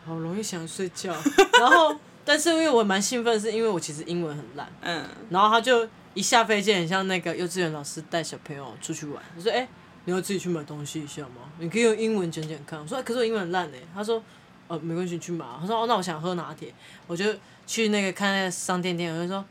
[0.05, 1.15] 好容易想睡觉。
[1.59, 5.03] 然后，但是因为我蛮兴奋，是因为我其实英文很烂，嗯。
[5.31, 9.23] 然后他就一下飞机，很像那个幼稚园老师带小朋友出去玩。
[9.35, 9.67] 他说：“哎，
[10.05, 11.49] 你要自己去买东西一下吗？
[11.59, 14.23] 你可以用英文讲讲看。”我说：“可是我英文很烂哎。”他说
[14.69, 16.75] ：“呃，没关系，去买。”他说：“哦，那我想喝拿铁。”
[17.09, 17.25] 我就
[17.67, 19.43] 去那个看那个商店店，我就说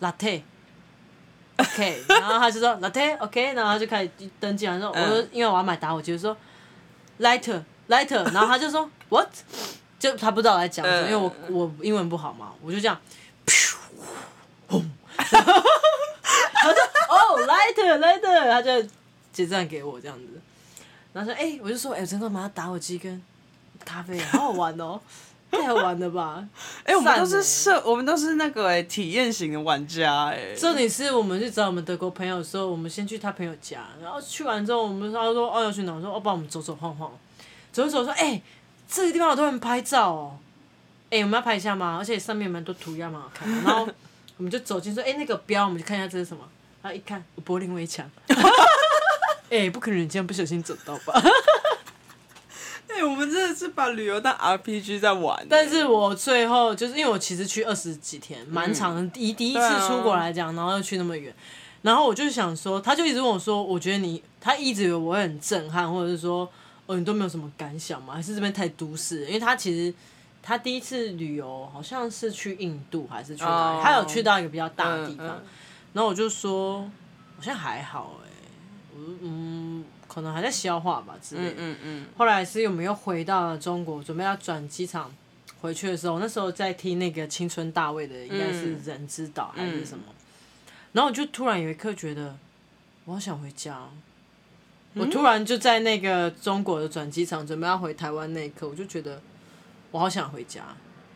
[0.00, 0.42] ：“Latte。”
[1.56, 4.78] OK， 然后他就说 Latte，OK，然后他就开始登记了。
[4.78, 6.36] 然后我说，因为我要买打火机，我说
[7.20, 9.28] Lighter，Lighter， 然后他就说 What？
[9.98, 13.00] 就他不知道我在讲什么，因为我我英文不好嘛，我就这样，
[14.68, 15.62] 轰，然后
[16.54, 18.88] 他说哦，Lighter，Lighter，他就
[19.32, 20.24] 结账给我这样子，
[21.12, 22.50] 然后说哎，我就说哎，真的吗？
[22.52, 23.22] 打火机跟
[23.84, 25.00] 咖啡好好玩哦。
[25.54, 26.44] 太好玩了吧！
[26.84, 30.54] 哎、欸，我们都是社，我们都是那个哎、欸、体验型的玩家哎、欸。
[30.54, 35.92] 重点是我们去找我们德国朋友的时候，我们先去他朋友家，然后去完之后，我们他说哦要去哪？
[35.92, 37.10] 我说哦帮我们走走晃晃，
[37.72, 38.42] 走一走说哎、欸、
[38.88, 40.38] 这个地方好多人拍照哦，
[41.06, 41.96] 哎、欸、我们要拍一下吗？
[41.98, 43.54] 而且上面蛮多涂鸦蛮好看的。
[43.62, 43.88] 然后
[44.36, 46.42] 我们就走进说哎、欸、那个标，我们去看一下这是什么。
[46.82, 48.06] 然后一看柏林围墙，
[49.48, 51.22] 哎、欸、不可能你这样不小心走到吧？
[52.94, 55.44] 哎、欸，我们真的是把旅游当 RPG 在玩。
[55.50, 59.04] 但是我最后就是因为我其实去二十几天，蛮长的。
[59.08, 61.34] 第、嗯、第一次出国来讲，然后又去那么远，
[61.82, 66.48] 然后我就想说，他就一直问我说，我觉得你，他一直以为我会很震撼，或者是说，
[66.86, 68.14] 哦，你都没有什么感想吗？
[68.14, 69.26] 还是这边太都市？
[69.26, 69.92] 因为他其实
[70.40, 75.46] 他第一次旅游好像是去印度还是去哪里？Oh, 他有去到一个比较大的地方，嗯嗯、
[75.94, 76.82] 然后我就说，
[77.36, 79.84] 好像还好哎、欸，我嗯。
[80.14, 81.50] 可能还在消化吧之类的。
[81.50, 82.06] 嗯嗯嗯。
[82.16, 85.12] 后来是我们又回到了中国，准备要转机场
[85.60, 90.04] 回去的时候，那时候在听那个《青春大卫》的，应该是《人之岛》还是什么。
[90.92, 92.36] 然后我就突然有一刻觉得，
[93.06, 93.76] 我好想回家。
[94.94, 99.20] 我突然就在那个中国的转机场准备要回台湾那一刻，我就觉得
[99.90, 100.62] 我好想回家，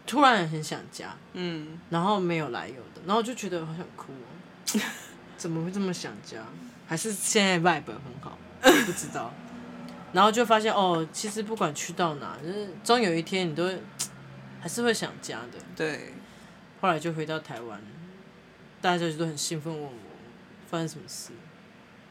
[0.04, 1.14] 突然很想家。
[1.34, 1.78] 嗯。
[1.90, 4.80] 然后没有来由的，然后我就觉得好想哭哦。
[5.38, 6.44] 怎么会这么想家？
[6.88, 8.36] 还是现在 vibe 很好？
[8.60, 9.32] 不知道，
[10.12, 13.82] 然后就发现哦，其实不管去到哪，就是终有一天你都会
[14.60, 15.58] 还是会想家的。
[15.76, 16.14] 对，
[16.80, 17.80] 后来就回到台湾，
[18.80, 19.92] 大家就都很兴奋问我
[20.70, 21.30] 发生什么事。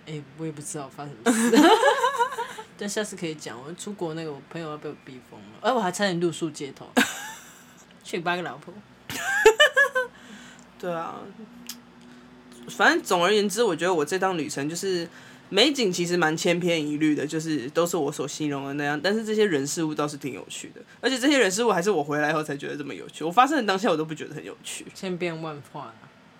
[0.05, 1.69] 哎，我也不知道发生什么事，
[2.77, 3.59] 但下次可以讲。
[3.61, 6.87] 我出国那个我朋友要被我逼疯了，哎，我还差点露宿街头，
[8.03, 8.73] 去八个老婆。
[10.79, 11.15] 对啊，
[12.69, 15.09] 反正总而言之，我觉得我这趟旅程就是。
[15.49, 18.99] 美景其实蛮千篇一律的，就是都是我所形容的那样。
[19.01, 23.23] 但是这些人事物倒是挺有趣的，而且这些人事物还是我回来后才觉得这么有趣。
[23.23, 25.93] 我发生的当下我都不觉得很有趣，千变万化。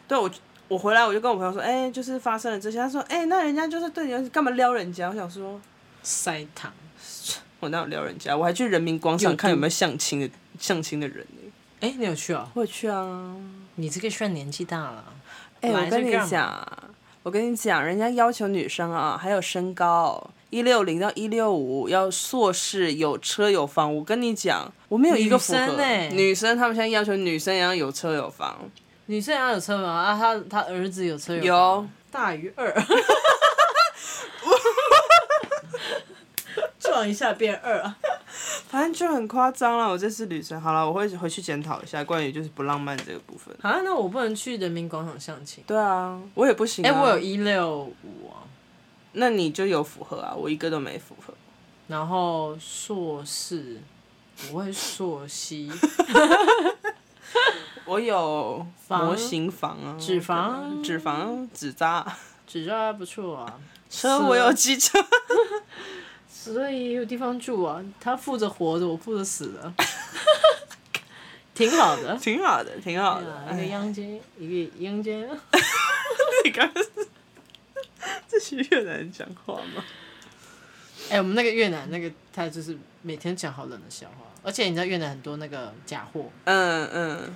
[0.07, 0.29] 对，我
[0.67, 2.77] 我回来我就跟我朋友说，哎、欸，就是发生了这些。
[2.77, 5.09] 他说，哎、欸，那人家就是对你干嘛撩人家？
[5.09, 5.59] 我想说，
[6.03, 6.73] 塞糖，
[7.61, 8.35] 我哪有撩人家？
[8.35, 10.29] 我还去人民广场看有没有相亲的
[10.59, 11.51] 相亲的人呢。
[11.79, 12.49] 哎、欸，你有去啊？
[12.53, 13.35] 我有去啊。
[13.75, 15.05] 你这个算年纪大了。
[15.61, 16.67] 哎、欸，我跟你讲。
[17.27, 23.93] 我跟你讲，人家要求女生啊，还有身高一六零到一六五，要硕士，有车有房。
[23.93, 25.59] 我跟你讲，我没有一个符合。
[25.59, 28.57] 女生，欸、女生他们现在要求女生也要有车有房，
[29.07, 30.17] 女生也要有车有房啊。
[30.17, 32.73] 他他儿子有车有房，有大于二。
[36.97, 37.95] 撞一下变二啊，
[38.69, 39.87] 反正就很夸张了。
[39.87, 43.55] 我这次旅程好了，我会回去检讨一下关于就是不浪漫这个部分。
[43.61, 45.63] 啊，那我不能去人民广场相亲？
[45.67, 46.89] 对啊，我也不行、啊。
[46.89, 48.41] 哎、欸，我有一六五啊，
[49.11, 51.31] 那你就有符合啊，我一个都没符合。
[51.87, 53.77] 然后硕士，
[54.51, 55.71] 我会硕西。
[57.85, 62.17] 我有模型房啊，脂肪，脂肪，纸扎，
[62.47, 63.59] 纸扎不错啊。
[63.87, 64.97] 车我有机车。
[66.53, 69.73] 所以有地方住啊，他负责活着，我负责死的
[71.53, 73.47] 挺好的，挺好的，挺好的。
[73.53, 75.27] 一个阳间，一个阴间。
[76.45, 76.89] 你刚刚是，
[78.27, 79.83] 这是越南人讲话吗？
[81.09, 86.29] 哎、欸，我们那个越南那个他就是每天讲好冷的笑话，而且你知道越南很多那个假货。
[86.45, 87.33] 嗯嗯。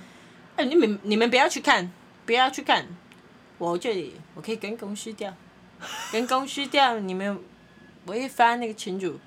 [0.56, 1.90] 哎、欸，你们你们不要去看，
[2.24, 2.86] 不要去看，
[3.58, 5.34] 我这里我可以跟公司调，
[6.12, 7.38] 跟公司调，你们
[8.06, 9.18] 我一翻那个群主，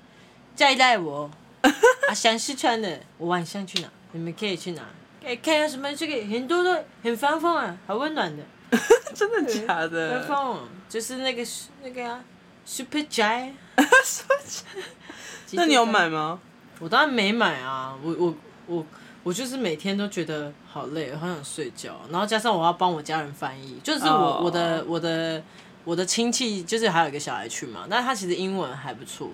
[0.54, 1.30] 再赖我。
[2.08, 4.82] 啊，想试穿的，我晚上去拿，你们可以去拿。
[5.22, 8.42] 哎、欸，看下什么这个很多都很方风啊，好温暖的。
[9.14, 10.22] 真的假的？
[10.22, 11.42] 方风就是那个
[11.82, 12.22] 那个啊
[12.64, 13.52] ，Super Jai。
[15.52, 16.38] 那你有买吗？
[16.78, 18.34] 我当然没买啊，我我
[18.66, 18.86] 我
[19.24, 24.44] 我就是每天都觉得好累，好想睡觉，然后加上我要帮我家人翻译，就是我、oh.
[24.44, 25.42] 我的我的
[25.86, 29.30] 我的亲戚就是还有一个小孩去嘛，但是他其实英文还不错，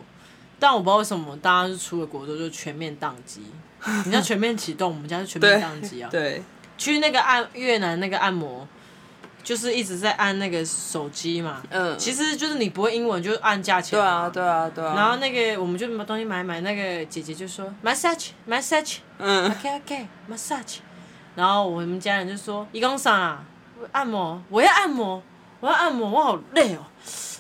[0.61, 3.41] 但我不知道为什么大家是出了国之后就全面宕机，
[3.85, 6.41] 你知道全面启动，我们家是全面宕机啊，对，
[6.79, 8.69] 去那个按越南那个按摩。
[9.45, 14.95] 就是一直在按那个手机嘛，嗯，其实就是你不会英文就按价钱，对啊对啊对啊。
[14.95, 20.77] 然后那个我们就把东西买买，那个姐姐就说 massage massage，嗯，OK OK massage。
[21.35, 23.45] 然后我们家人就说一共啥啊？
[23.91, 25.21] 按摩，我要按摩，
[25.63, 26.85] 我要按摩，我好累哦，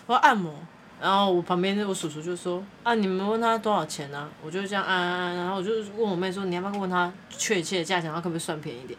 [0.06, 0.54] 我要按摩。
[1.00, 4.18] 然后我旁边我叔叔就说啊，你们问他多少钱呢？
[4.18, 4.28] 啊？
[4.44, 8.96] 我就这样按按按，然后我就问我妹说，你要不要问他确切的价钱，他可不可以算便宜一点？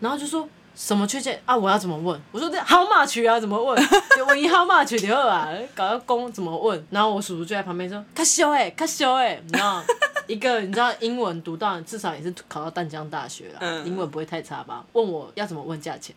[0.00, 0.46] 然后就说。
[0.72, 1.54] 什么确切啊？
[1.54, 2.18] 我要怎么问？
[2.30, 3.40] 我说这 how much 啊？
[3.40, 3.76] 怎么问？
[4.16, 5.48] 就问一 how much 就好啊？
[5.74, 6.86] 搞到公怎么问？
[6.90, 9.82] 然后我叔叔就在旁边说：“卡修哎，卡修哎。”然后
[10.28, 14.82] 一个你知道英文读到至少也是考到淡江大学了，嗯、英文不会太差吧？
[14.92, 16.14] 问我要怎么问价钱？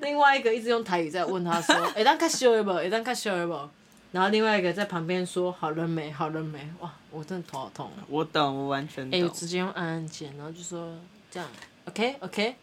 [0.00, 2.70] 另外一个一直用台语在问他说：“哎，当卡修不？
[2.72, 3.68] 哎，当卡修不？”
[4.12, 6.10] 然后另外一个在旁边说：“好了没？
[6.10, 7.90] 好了没？”哇，我真的头好痛。
[8.08, 9.18] 我懂，我完全懂。
[9.18, 10.94] 哎，我直接用按按键，然后就说
[11.30, 11.48] 这样
[11.86, 12.56] ，OK OK。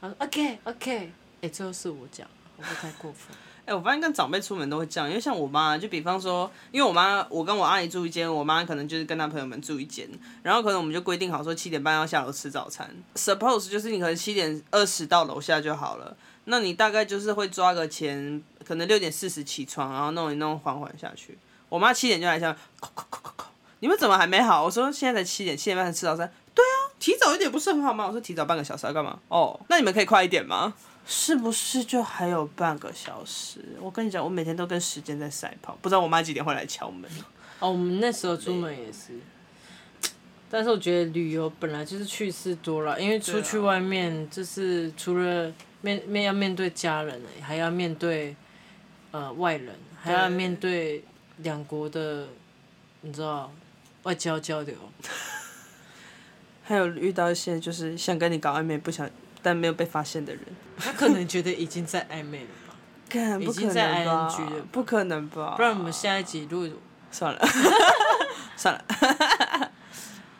[0.00, 1.10] 他说 OK OK，哎、
[1.42, 2.26] 欸，最后是我讲，
[2.56, 3.36] 我不太过分。
[3.66, 10.08] 哎、我发现跟长辈出门都会这样，因为像我妈，就比方说，因为我妈，我跟我阿姨住一间，我妈可能就是跟她朋友们住一间，
[10.42, 12.90] 然后可能我们就规定好说七点半要下楼吃早餐。
[13.14, 21.38] Suppose 就是你可能七点二十到楼下就好了，那你大概就是会抓个前，可能六点四十起床，然后弄一弄，缓缓下去。
[21.68, 22.56] 我妈七点就来下，
[23.78, 24.64] 你们怎么还没好？
[24.64, 26.32] 我说现在才七点，七点半才吃早餐。
[26.52, 28.06] 对啊，提早一点不是很好吗？
[28.06, 29.18] 我说提早半个小时要干嘛？
[29.28, 30.74] 哦，那你们可以快一点吗？
[31.06, 33.60] 是不是就还有半个小时？
[33.80, 37.10] 我跟你讲，我每天都跟时间在赛跑，不知道我妈几点会来敲门。
[37.58, 39.18] 哦，我们那时候出门也是，
[40.48, 48.36] 但是我觉得旅游本来就是趣事多了，因为出去外面就是除了面面要面对家人，还要面对
[49.10, 51.04] 呃外人，还要面对
[51.38, 52.28] 两国的，
[53.00, 53.52] 你知道
[54.04, 54.74] 外交交流。
[56.62, 59.10] 还有遇到一些就是想跟你搞暧昧，不想
[59.42, 60.42] 但没有被发现的人，
[60.78, 62.74] 他可能觉得已经在暧昧了吧？
[63.08, 65.54] 看，已经在 ing 了，不可能吧？
[65.56, 66.68] 不然我们下一集录
[67.10, 67.40] 算了，
[68.56, 68.84] 算了。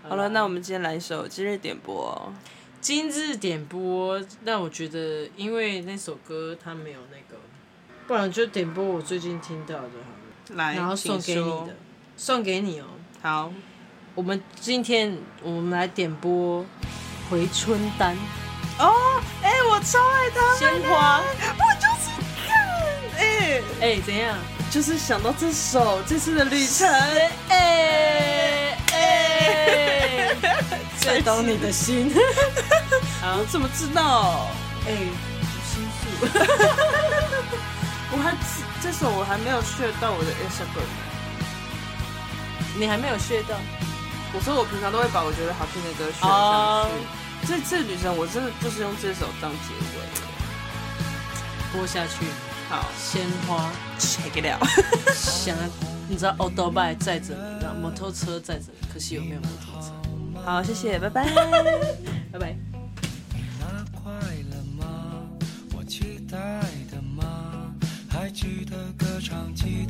[0.09, 2.32] 好了，那我们今天来一首今日点播。
[2.80, 7.40] 今日点播，那我觉得因为那首歌它没有那个，
[8.07, 11.76] 不然就点播我最近听到的好了，来，然后送给你的，
[12.16, 12.86] 送给你哦。
[13.20, 13.53] 好。
[14.16, 16.64] 我们今天我们来点播
[17.30, 18.16] 回春丹
[18.80, 21.20] 哦，哎，我超爱他鲜花，
[21.58, 22.10] 我就是
[22.46, 22.48] 看，
[23.18, 23.20] 哎。
[23.80, 24.36] 哎，怎样？
[24.70, 26.88] 就是想到这首这次的旅程，
[27.48, 30.36] 哎哎，
[31.00, 32.10] 最懂你的心，
[33.22, 34.46] 我怎么知道？
[34.86, 34.92] 哎，
[35.66, 36.08] 心术，
[38.12, 38.32] 我还
[38.80, 40.86] 这首我还没有学到我的 Instagram，
[42.78, 43.56] 你还没有学到？
[44.32, 46.30] 我说我平常都会把我觉得好听的歌选上
[46.84, 46.88] 去。
[46.88, 50.01] Uh, 这次旅程我真的就是用这首当结尾，
[51.72, 52.26] 播下去。
[52.68, 54.62] 好，鲜花，check it out。
[55.14, 55.57] 想，
[56.09, 59.93] 你知道欧多拜载着你，然后摩托车载着你，可惜有没有摩托车？
[60.45, 61.24] 好，谢谢，拜拜，
[62.32, 62.57] 拜拜。
[69.53, 69.84] 记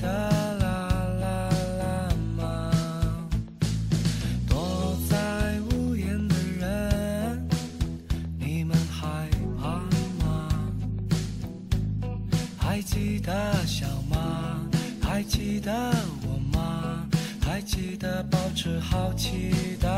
[18.62, 19.88] 是好奇的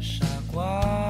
[0.00, 1.09] 傻瓜？